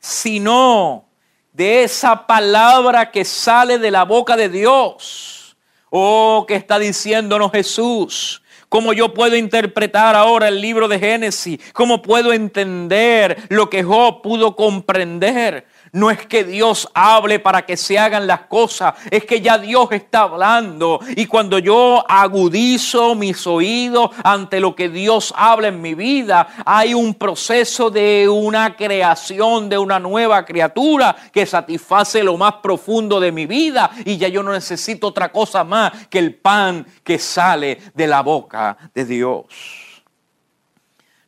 sino 0.00 1.04
de 1.52 1.84
esa 1.84 2.26
palabra 2.26 3.10
que 3.12 3.26
sale 3.26 3.78
de 3.78 3.90
la 3.90 4.04
boca 4.04 4.36
de 4.36 4.48
Dios. 4.48 5.56
Oh, 5.90 6.44
que 6.48 6.56
está 6.56 6.78
diciéndonos 6.78 7.52
Jesús. 7.52 8.42
¿Cómo 8.68 8.92
yo 8.92 9.14
puedo 9.14 9.36
interpretar 9.36 10.16
ahora 10.16 10.48
el 10.48 10.60
libro 10.60 10.88
de 10.88 10.98
Génesis? 10.98 11.60
¿Cómo 11.72 12.02
puedo 12.02 12.32
entender 12.32 13.44
lo 13.50 13.70
que 13.70 13.84
Job 13.84 14.20
pudo 14.22 14.56
comprender? 14.56 15.66
No 15.94 16.10
es 16.10 16.26
que 16.26 16.42
Dios 16.42 16.88
hable 16.92 17.38
para 17.38 17.64
que 17.64 17.76
se 17.76 17.96
hagan 17.96 18.26
las 18.26 18.46
cosas, 18.46 18.94
es 19.12 19.24
que 19.24 19.40
ya 19.40 19.58
Dios 19.58 19.86
está 19.92 20.22
hablando. 20.22 20.98
Y 21.14 21.26
cuando 21.26 21.60
yo 21.60 22.04
agudizo 22.08 23.14
mis 23.14 23.46
oídos 23.46 24.10
ante 24.24 24.58
lo 24.58 24.74
que 24.74 24.88
Dios 24.88 25.32
habla 25.36 25.68
en 25.68 25.80
mi 25.80 25.94
vida, 25.94 26.48
hay 26.66 26.94
un 26.94 27.14
proceso 27.14 27.90
de 27.90 28.28
una 28.28 28.74
creación, 28.74 29.68
de 29.68 29.78
una 29.78 30.00
nueva 30.00 30.44
criatura 30.44 31.14
que 31.32 31.46
satisface 31.46 32.24
lo 32.24 32.36
más 32.36 32.54
profundo 32.54 33.20
de 33.20 33.30
mi 33.30 33.46
vida. 33.46 33.88
Y 34.04 34.16
ya 34.16 34.26
yo 34.26 34.42
no 34.42 34.50
necesito 34.50 35.06
otra 35.06 35.30
cosa 35.30 35.62
más 35.62 36.08
que 36.08 36.18
el 36.18 36.34
pan 36.34 36.84
que 37.04 37.20
sale 37.20 37.78
de 37.94 38.08
la 38.08 38.20
boca 38.22 38.76
de 38.92 39.04
Dios. 39.04 39.44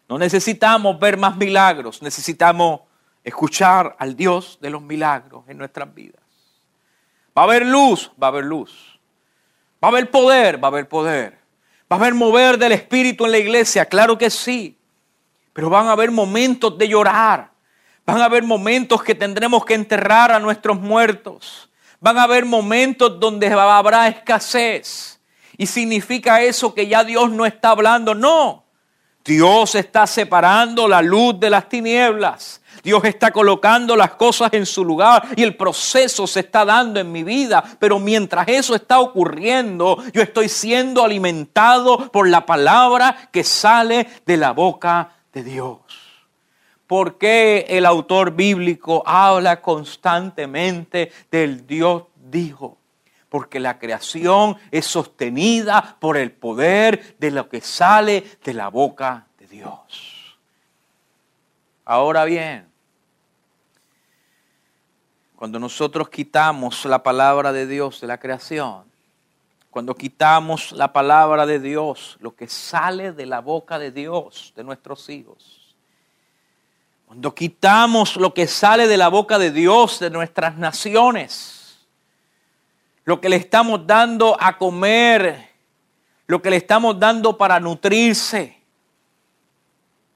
No 0.08 0.18
necesitamos 0.18 0.98
ver 0.98 1.16
más 1.16 1.36
milagros, 1.36 2.02
necesitamos 2.02 2.80
escuchar 3.26 3.96
al 3.98 4.14
Dios 4.14 4.56
de 4.62 4.70
los 4.70 4.80
milagros 4.80 5.42
en 5.48 5.58
nuestras 5.58 5.92
vidas. 5.92 6.22
Va 7.36 7.42
a 7.42 7.44
haber 7.44 7.66
luz, 7.66 8.12
va 8.22 8.28
a 8.28 8.30
haber 8.30 8.44
luz. 8.44 9.00
Va 9.82 9.88
a 9.88 9.90
haber 9.90 10.12
poder, 10.12 10.62
va 10.62 10.68
a 10.68 10.70
haber 10.70 10.88
poder. 10.88 11.36
Va 11.90 11.96
a 11.96 11.98
haber 11.98 12.14
mover 12.14 12.56
del 12.56 12.70
Espíritu 12.70 13.26
en 13.26 13.32
la 13.32 13.38
iglesia, 13.38 13.84
claro 13.84 14.16
que 14.16 14.30
sí. 14.30 14.78
Pero 15.52 15.68
van 15.68 15.88
a 15.88 15.92
haber 15.92 16.12
momentos 16.12 16.78
de 16.78 16.86
llorar. 16.86 17.50
Van 18.06 18.20
a 18.20 18.26
haber 18.26 18.44
momentos 18.44 19.02
que 19.02 19.16
tendremos 19.16 19.64
que 19.64 19.74
enterrar 19.74 20.30
a 20.30 20.38
nuestros 20.38 20.80
muertos. 20.80 21.68
Van 21.98 22.18
a 22.18 22.22
haber 22.22 22.44
momentos 22.44 23.18
donde 23.18 23.48
habrá 23.48 24.06
escasez. 24.06 25.20
Y 25.56 25.66
significa 25.66 26.42
eso 26.42 26.72
que 26.72 26.86
ya 26.86 27.02
Dios 27.02 27.28
no 27.32 27.44
está 27.44 27.70
hablando. 27.70 28.14
No. 28.14 28.65
Dios 29.26 29.74
está 29.74 30.06
separando 30.06 30.86
la 30.86 31.02
luz 31.02 31.38
de 31.40 31.50
las 31.50 31.68
tinieblas. 31.68 32.62
Dios 32.82 33.02
está 33.04 33.32
colocando 33.32 33.96
las 33.96 34.12
cosas 34.12 34.52
en 34.52 34.64
su 34.64 34.84
lugar 34.84 35.26
y 35.34 35.42
el 35.42 35.56
proceso 35.56 36.28
se 36.28 36.40
está 36.40 36.64
dando 36.64 37.00
en 37.00 37.10
mi 37.10 37.24
vida. 37.24 37.64
Pero 37.80 37.98
mientras 37.98 38.46
eso 38.46 38.76
está 38.76 39.00
ocurriendo, 39.00 40.00
yo 40.12 40.22
estoy 40.22 40.48
siendo 40.48 41.04
alimentado 41.04 42.12
por 42.12 42.28
la 42.28 42.46
palabra 42.46 43.28
que 43.32 43.42
sale 43.42 44.06
de 44.24 44.36
la 44.36 44.52
boca 44.52 45.10
de 45.32 45.42
Dios. 45.42 45.80
¿Por 46.86 47.18
qué 47.18 47.66
el 47.68 47.84
autor 47.84 48.30
bíblico 48.30 49.02
habla 49.04 49.60
constantemente 49.60 51.10
del 51.32 51.66
Dios 51.66 52.04
dijo? 52.14 52.75
Porque 53.36 53.60
la 53.60 53.78
creación 53.78 54.56
es 54.70 54.86
sostenida 54.86 55.98
por 56.00 56.16
el 56.16 56.32
poder 56.32 57.18
de 57.18 57.30
lo 57.30 57.50
que 57.50 57.60
sale 57.60 58.24
de 58.42 58.54
la 58.54 58.68
boca 58.68 59.26
de 59.38 59.46
Dios. 59.46 60.38
Ahora 61.84 62.24
bien, 62.24 62.66
cuando 65.36 65.58
nosotros 65.58 66.08
quitamos 66.08 66.86
la 66.86 67.02
palabra 67.02 67.52
de 67.52 67.66
Dios 67.66 68.00
de 68.00 68.06
la 68.06 68.16
creación, 68.16 68.84
cuando 69.68 69.94
quitamos 69.94 70.72
la 70.72 70.94
palabra 70.94 71.44
de 71.44 71.60
Dios, 71.60 72.16
lo 72.20 72.34
que 72.34 72.48
sale 72.48 73.12
de 73.12 73.26
la 73.26 73.40
boca 73.40 73.78
de 73.78 73.90
Dios, 73.90 74.54
de 74.56 74.64
nuestros 74.64 75.10
hijos, 75.10 75.76
cuando 77.04 77.34
quitamos 77.34 78.16
lo 78.16 78.32
que 78.32 78.46
sale 78.46 78.88
de 78.88 78.96
la 78.96 79.08
boca 79.08 79.38
de 79.38 79.50
Dios, 79.50 79.98
de 79.98 80.08
nuestras 80.08 80.56
naciones, 80.56 81.55
lo 83.06 83.20
que 83.20 83.28
le 83.28 83.36
estamos 83.36 83.86
dando 83.86 84.36
a 84.38 84.58
comer, 84.58 85.48
lo 86.26 86.42
que 86.42 86.50
le 86.50 86.56
estamos 86.56 86.98
dando 86.98 87.38
para 87.38 87.60
nutrirse, 87.60 88.60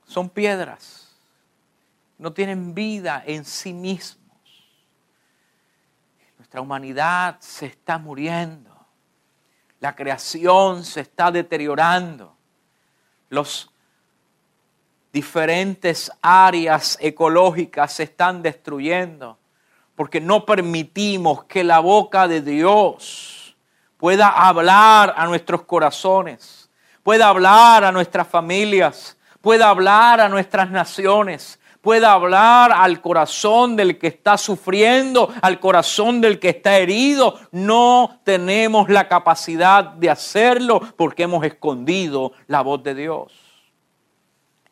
son 0.06 0.28
piedras. 0.28 1.16
No 2.18 2.32
tienen 2.32 2.74
vida 2.74 3.22
en 3.24 3.44
sí 3.44 3.72
mismos. 3.72 4.36
Nuestra 6.36 6.60
humanidad 6.60 7.36
se 7.38 7.66
está 7.66 7.96
muriendo. 7.96 8.76
La 9.78 9.94
creación 9.94 10.84
se 10.84 11.02
está 11.02 11.30
deteriorando. 11.30 12.36
Los 13.28 13.70
diferentes 15.12 16.10
áreas 16.20 16.98
ecológicas 17.00 17.92
se 17.92 18.02
están 18.02 18.42
destruyendo 18.42 19.39
porque 20.00 20.18
no 20.18 20.46
permitimos 20.46 21.44
que 21.44 21.62
la 21.62 21.78
boca 21.78 22.26
de 22.26 22.40
Dios 22.40 23.54
pueda 23.98 24.30
hablar 24.30 25.12
a 25.14 25.26
nuestros 25.26 25.64
corazones, 25.64 26.70
pueda 27.02 27.28
hablar 27.28 27.84
a 27.84 27.92
nuestras 27.92 28.26
familias, 28.26 29.18
pueda 29.42 29.68
hablar 29.68 30.22
a 30.22 30.30
nuestras 30.30 30.70
naciones, 30.70 31.60
pueda 31.82 32.12
hablar 32.12 32.72
al 32.72 33.02
corazón 33.02 33.76
del 33.76 33.98
que 33.98 34.06
está 34.06 34.38
sufriendo, 34.38 35.34
al 35.42 35.60
corazón 35.60 36.22
del 36.22 36.38
que 36.38 36.48
está 36.48 36.78
herido. 36.78 37.38
No 37.52 38.22
tenemos 38.24 38.88
la 38.88 39.06
capacidad 39.06 39.84
de 39.84 40.08
hacerlo 40.08 40.80
porque 40.96 41.24
hemos 41.24 41.44
escondido 41.44 42.32
la 42.46 42.62
voz 42.62 42.82
de 42.82 42.94
Dios. 42.94 43.34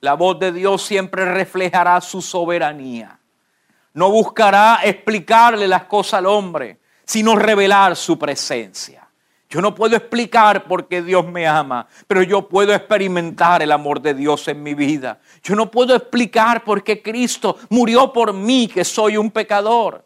La 0.00 0.14
voz 0.14 0.38
de 0.38 0.52
Dios 0.52 0.80
siempre 0.80 1.26
reflejará 1.26 2.00
su 2.00 2.22
soberanía. 2.22 3.18
No 3.98 4.12
buscará 4.12 4.78
explicarle 4.84 5.66
las 5.66 5.86
cosas 5.86 6.20
al 6.20 6.26
hombre, 6.26 6.78
sino 7.04 7.34
revelar 7.34 7.96
su 7.96 8.16
presencia. 8.16 9.08
Yo 9.50 9.60
no 9.60 9.74
puedo 9.74 9.96
explicar 9.96 10.68
por 10.68 10.86
qué 10.86 11.02
Dios 11.02 11.26
me 11.26 11.48
ama, 11.48 11.84
pero 12.06 12.22
yo 12.22 12.46
puedo 12.48 12.72
experimentar 12.72 13.60
el 13.60 13.72
amor 13.72 14.00
de 14.00 14.14
Dios 14.14 14.46
en 14.46 14.62
mi 14.62 14.74
vida. 14.74 15.18
Yo 15.42 15.56
no 15.56 15.68
puedo 15.68 15.96
explicar 15.96 16.62
por 16.62 16.84
qué 16.84 17.02
Cristo 17.02 17.56
murió 17.70 18.12
por 18.12 18.32
mí, 18.32 18.68
que 18.68 18.84
soy 18.84 19.16
un 19.16 19.32
pecador. 19.32 20.04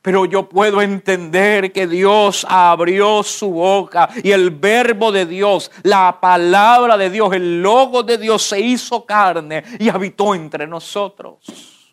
Pero 0.00 0.24
yo 0.24 0.48
puedo 0.48 0.80
entender 0.80 1.70
que 1.70 1.86
Dios 1.86 2.46
abrió 2.48 3.22
su 3.22 3.50
boca 3.50 4.08
y 4.22 4.30
el 4.30 4.52
verbo 4.52 5.12
de 5.12 5.26
Dios, 5.26 5.70
la 5.82 6.18
palabra 6.18 6.96
de 6.96 7.10
Dios, 7.10 7.34
el 7.34 7.60
logo 7.60 8.02
de 8.02 8.16
Dios 8.16 8.42
se 8.42 8.58
hizo 8.58 9.04
carne 9.04 9.62
y 9.78 9.90
habitó 9.90 10.34
entre 10.34 10.66
nosotros. 10.66 11.83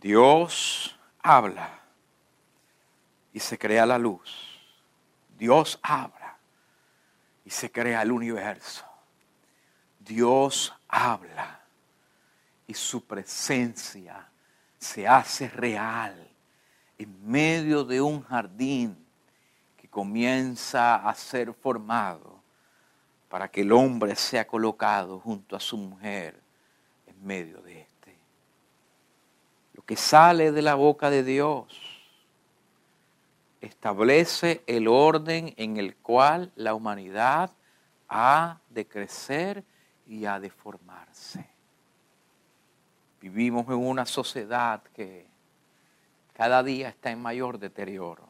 Dios 0.00 0.98
habla 1.22 1.78
y 3.34 3.40
se 3.40 3.58
crea 3.58 3.84
la 3.84 3.98
luz. 3.98 4.58
Dios 5.36 5.78
habla 5.82 6.38
y 7.44 7.50
se 7.50 7.70
crea 7.70 8.00
el 8.00 8.10
universo. 8.10 8.86
Dios 9.98 10.74
habla 10.88 11.60
y 12.66 12.72
su 12.72 13.04
presencia 13.04 14.26
se 14.78 15.06
hace 15.06 15.48
real 15.48 16.30
en 16.96 17.30
medio 17.30 17.84
de 17.84 18.00
un 18.00 18.22
jardín 18.22 18.96
que 19.76 19.86
comienza 19.88 20.96
a 20.96 21.14
ser 21.14 21.52
formado 21.52 22.40
para 23.28 23.50
que 23.50 23.60
el 23.60 23.72
hombre 23.72 24.16
sea 24.16 24.46
colocado 24.46 25.20
junto 25.20 25.56
a 25.56 25.60
su 25.60 25.76
mujer 25.76 26.40
en 27.06 27.22
medio 27.24 27.60
de 27.60 27.69
que 29.90 29.96
sale 29.96 30.52
de 30.52 30.62
la 30.62 30.76
boca 30.76 31.10
de 31.10 31.24
Dios 31.24 31.66
establece 33.60 34.62
el 34.68 34.86
orden 34.86 35.52
en 35.56 35.78
el 35.78 35.96
cual 35.96 36.52
la 36.54 36.74
humanidad 36.74 37.50
ha 38.08 38.60
de 38.68 38.86
crecer 38.86 39.64
y 40.06 40.26
ha 40.26 40.38
de 40.38 40.48
formarse. 40.48 41.44
Vivimos 43.20 43.66
en 43.66 43.84
una 43.84 44.06
sociedad 44.06 44.80
que 44.94 45.26
cada 46.34 46.62
día 46.62 46.90
está 46.90 47.10
en 47.10 47.20
mayor 47.20 47.58
deterioro. 47.58 48.28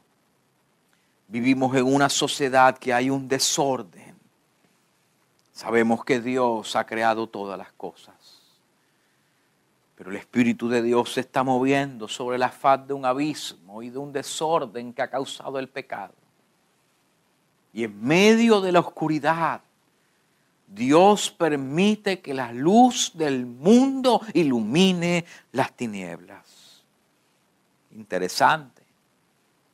Vivimos 1.28 1.76
en 1.76 1.84
una 1.84 2.08
sociedad 2.08 2.78
que 2.78 2.94
hay 2.94 3.10
un 3.10 3.28
desorden. 3.28 4.18
Sabemos 5.52 6.06
que 6.06 6.22
Dios 6.22 6.74
ha 6.74 6.86
creado 6.86 7.26
todas 7.26 7.58
las 7.58 7.70
cosas. 7.72 8.39
Pero 10.00 10.12
el 10.12 10.16
Espíritu 10.16 10.70
de 10.70 10.80
Dios 10.80 11.12
se 11.12 11.20
está 11.20 11.42
moviendo 11.42 12.08
sobre 12.08 12.38
la 12.38 12.48
faz 12.48 12.88
de 12.88 12.94
un 12.94 13.04
abismo 13.04 13.82
y 13.82 13.90
de 13.90 13.98
un 13.98 14.14
desorden 14.14 14.94
que 14.94 15.02
ha 15.02 15.10
causado 15.10 15.58
el 15.58 15.68
pecado. 15.68 16.14
Y 17.74 17.84
en 17.84 18.02
medio 18.02 18.62
de 18.62 18.72
la 18.72 18.80
oscuridad, 18.80 19.60
Dios 20.66 21.30
permite 21.30 22.20
que 22.20 22.32
la 22.32 22.50
luz 22.50 23.12
del 23.12 23.44
mundo 23.44 24.22
ilumine 24.32 25.26
las 25.52 25.76
tinieblas. 25.76 26.82
Interesante. 27.90 28.82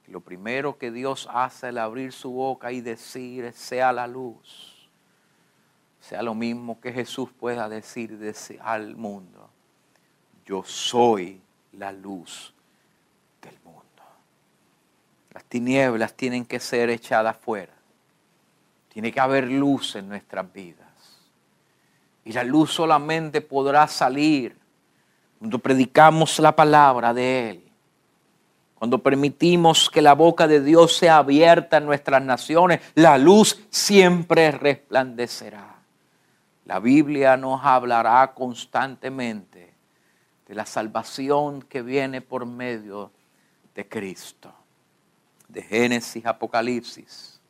Lo 0.09 0.21
primero 0.21 0.77
que 0.77 0.91
Dios 0.91 1.29
hace 1.33 1.69
al 1.69 1.79
abrir 1.79 2.13
su 2.13 2.33
boca 2.33 2.73
y 2.73 2.81
decir 2.81 3.53
sea 3.53 3.93
la 3.93 4.09
luz, 4.09 4.91
sea 6.01 6.21
lo 6.21 6.35
mismo 6.35 6.81
que 6.81 6.93
Jesús 6.93 7.31
pueda 7.31 7.69
decir 7.69 8.19
al 8.61 8.97
mundo 8.97 9.46
yo 10.47 10.63
soy 10.65 11.41
la 11.73 11.93
luz 11.93 12.55
del 13.43 13.59
mundo. 13.65 13.83
Las 15.33 15.45
tinieblas 15.45 16.15
tienen 16.15 16.45
que 16.45 16.61
ser 16.61 16.89
echadas 16.89 17.37
fuera. 17.37 17.73
Tiene 18.89 19.13
que 19.13 19.21
haber 19.21 19.51
luz 19.51 19.97
en 19.97 20.09
nuestras 20.09 20.51
vidas. 20.53 20.87
Y 22.25 22.33
la 22.33 22.45
luz 22.45 22.73
solamente 22.73 23.41
podrá 23.41 23.87
salir 23.89 24.57
cuando 25.39 25.59
predicamos 25.59 26.39
la 26.39 26.55
palabra 26.55 27.13
de 27.13 27.51
Él. 27.51 27.63
Cuando 28.77 28.99
permitimos 28.99 29.91
que 29.91 30.03
la 30.03 30.15
boca 30.15 30.47
de 30.47 30.61
Dios 30.61 30.97
sea 30.97 31.19
abierta 31.19 31.79
en 31.79 31.87
nuestras 31.87 32.23
naciones, 32.23 32.81
la 32.95 33.19
luz 33.19 33.67
siempre 33.71 34.51
resplandecerá. 34.53 35.77
La 36.65 36.79
Biblia 36.79 37.37
nos 37.37 37.65
hablará 37.65 38.33
constantemente 38.35 39.66
de 40.47 40.55
la 40.55 40.67
salvación 40.67 41.63
que 41.63 41.83
viene 41.83 42.21
por 42.21 42.47
medio 42.47 43.11
de 43.75 43.89
Cristo. 43.89 44.53
De 45.49 45.63
Génesis, 45.63 46.25
Apocalipsis, 46.27 47.41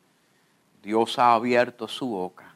Dios 0.81 1.17
ha 1.19 1.33
abierto 1.33 1.87
su 1.87 2.07
boca 2.07 2.55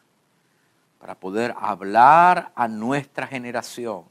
para 0.99 1.15
poder 1.15 1.55
hablar 1.59 2.51
a 2.55 2.67
nuestra 2.67 3.25
generación 3.25 4.05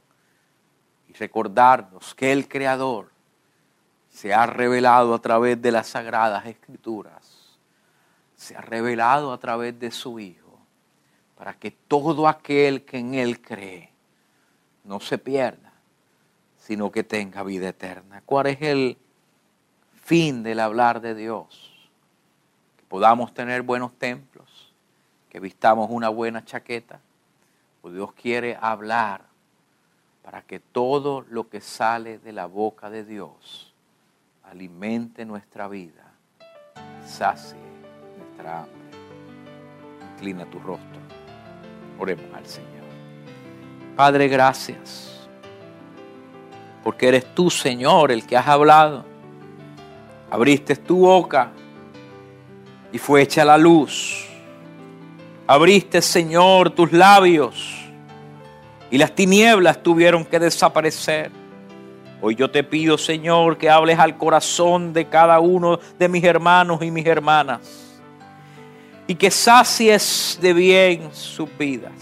y 1.08 1.12
recordarnos 1.12 2.14
que 2.14 2.32
el 2.32 2.48
Creador 2.48 3.10
se 4.10 4.34
ha 4.34 4.46
revelado 4.46 5.14
a 5.14 5.20
través 5.20 5.60
de 5.62 5.70
las 5.70 5.88
sagradas 5.88 6.46
escrituras, 6.46 7.56
se 8.36 8.56
ha 8.56 8.60
revelado 8.60 9.32
a 9.32 9.38
través 9.38 9.78
de 9.78 9.90
su 9.92 10.18
Hijo, 10.18 10.58
para 11.36 11.54
que 11.54 11.70
todo 11.70 12.26
aquel 12.26 12.84
que 12.84 12.98
en 12.98 13.14
Él 13.14 13.40
cree 13.40 13.90
no 14.84 14.98
se 14.98 15.16
pierda, 15.16 15.69
sino 16.70 16.92
que 16.92 17.02
tenga 17.02 17.42
vida 17.42 17.70
eterna. 17.70 18.22
¿Cuál 18.24 18.46
es 18.46 18.62
el 18.62 18.96
fin 20.04 20.44
del 20.44 20.60
hablar 20.60 21.00
de 21.00 21.16
Dios? 21.16 21.90
Que 22.76 22.84
podamos 22.86 23.34
tener 23.34 23.62
buenos 23.62 23.92
templos, 23.94 24.72
que 25.30 25.40
vistamos 25.40 25.90
una 25.90 26.10
buena 26.10 26.44
chaqueta, 26.44 27.00
pues 27.82 27.94
Dios 27.94 28.12
quiere 28.12 28.56
hablar 28.60 29.22
para 30.22 30.42
que 30.42 30.60
todo 30.60 31.22
lo 31.28 31.48
que 31.48 31.60
sale 31.60 32.18
de 32.18 32.30
la 32.32 32.46
boca 32.46 32.88
de 32.88 33.04
Dios 33.04 33.74
alimente 34.44 35.24
nuestra 35.24 35.66
vida, 35.66 36.12
sacie 37.04 37.58
nuestra 38.16 38.60
hambre. 38.60 38.96
Inclina 40.14 40.48
tu 40.48 40.60
rostro. 40.60 41.00
Oremos 41.98 42.32
al 42.32 42.46
Señor. 42.46 42.86
Padre, 43.96 44.28
gracias. 44.28 45.19
Porque 46.82 47.08
eres 47.08 47.34
tú, 47.34 47.50
Señor, 47.50 48.10
el 48.10 48.26
que 48.26 48.36
has 48.36 48.48
hablado. 48.48 49.04
Abriste 50.30 50.76
tu 50.76 51.00
boca 51.00 51.50
y 52.92 52.98
fue 52.98 53.22
hecha 53.22 53.44
la 53.44 53.58
luz. 53.58 54.26
Abriste, 55.46 56.00
Señor, 56.00 56.70
tus 56.70 56.92
labios 56.92 57.76
y 58.90 58.98
las 58.98 59.14
tinieblas 59.14 59.82
tuvieron 59.82 60.24
que 60.24 60.38
desaparecer. 60.38 61.30
Hoy 62.22 62.34
yo 62.34 62.50
te 62.50 62.62
pido, 62.62 62.98
Señor, 62.98 63.56
que 63.56 63.70
hables 63.70 63.98
al 63.98 64.16
corazón 64.16 64.92
de 64.92 65.06
cada 65.06 65.40
uno 65.40 65.80
de 65.98 66.08
mis 66.08 66.22
hermanos 66.24 66.82
y 66.82 66.90
mis 66.90 67.06
hermanas 67.06 67.90
y 69.10 69.16
que 69.16 69.32
sacies 69.32 70.38
de 70.40 70.52
bien 70.52 71.10
sus 71.12 71.48
vidas, 71.58 71.92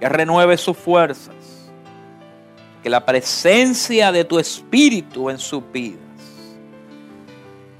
que 0.00 0.08
renueves 0.08 0.58
sus 0.58 0.74
fuerzas, 0.74 1.34
que 2.84 2.90
la 2.90 3.06
presencia 3.06 4.12
de 4.12 4.26
tu 4.26 4.38
Espíritu 4.38 5.30
en 5.30 5.38
sus 5.38 5.62
vidas 5.72 6.00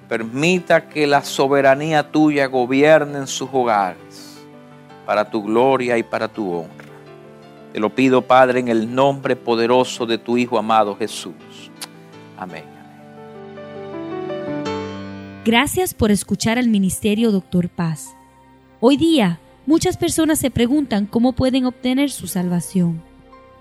permita 0.09 0.89
que 0.89 1.07
la 1.07 1.23
soberanía 1.23 2.11
tuya 2.11 2.47
gobierne 2.47 3.19
en 3.19 3.27
sus 3.27 3.51
hogares 3.53 4.39
para 5.05 5.29
tu 5.29 5.43
gloria 5.43 5.99
y 5.99 6.03
para 6.03 6.27
tu 6.27 6.51
honra. 6.51 6.87
Te 7.75 7.81
lo 7.81 7.95
pido, 7.95 8.23
Padre, 8.23 8.61
en 8.61 8.69
el 8.69 8.95
nombre 8.95 9.37
poderoso 9.37 10.07
de 10.07 10.17
tu 10.17 10.39
Hijo 10.39 10.57
amado 10.57 10.97
Jesús. 10.97 11.35
Amén. 12.39 12.65
Gracias 15.45 15.93
por 15.93 16.13
escuchar 16.13 16.59
al 16.59 16.69
Ministerio 16.69 17.31
Doctor 17.31 17.69
Paz. 17.69 18.17
Hoy 18.81 18.97
día, 18.97 19.39
muchas 19.67 19.99
personas 19.99 20.39
se 20.39 20.51
preguntan 20.51 21.05
cómo 21.05 21.35
pueden 21.35 21.67
obtener 21.67 22.11
su 22.11 22.27
salvación. 22.27 23.14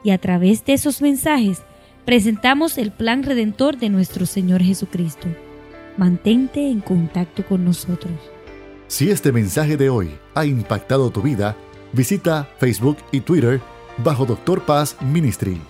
Y 0.03 0.11
a 0.11 0.17
través 0.17 0.65
de 0.65 0.73
esos 0.73 1.01
mensajes, 1.01 1.61
presentamos 2.05 2.77
el 2.77 2.91
plan 2.91 3.23
redentor 3.23 3.77
de 3.77 3.89
nuestro 3.89 4.25
Señor 4.25 4.61
Jesucristo. 4.61 5.29
Mantente 5.97 6.69
en 6.69 6.81
contacto 6.81 7.45
con 7.45 7.63
nosotros. 7.63 8.11
Si 8.87 9.09
este 9.09 9.31
mensaje 9.31 9.77
de 9.77 9.89
hoy 9.89 10.11
ha 10.35 10.45
impactado 10.45 11.09
tu 11.09 11.21
vida, 11.21 11.55
visita 11.93 12.49
Facebook 12.57 12.97
y 13.11 13.21
Twitter 13.21 13.61
bajo 14.03 14.25
Doctor 14.25 14.63
Paz 14.63 14.97
Ministry. 15.01 15.61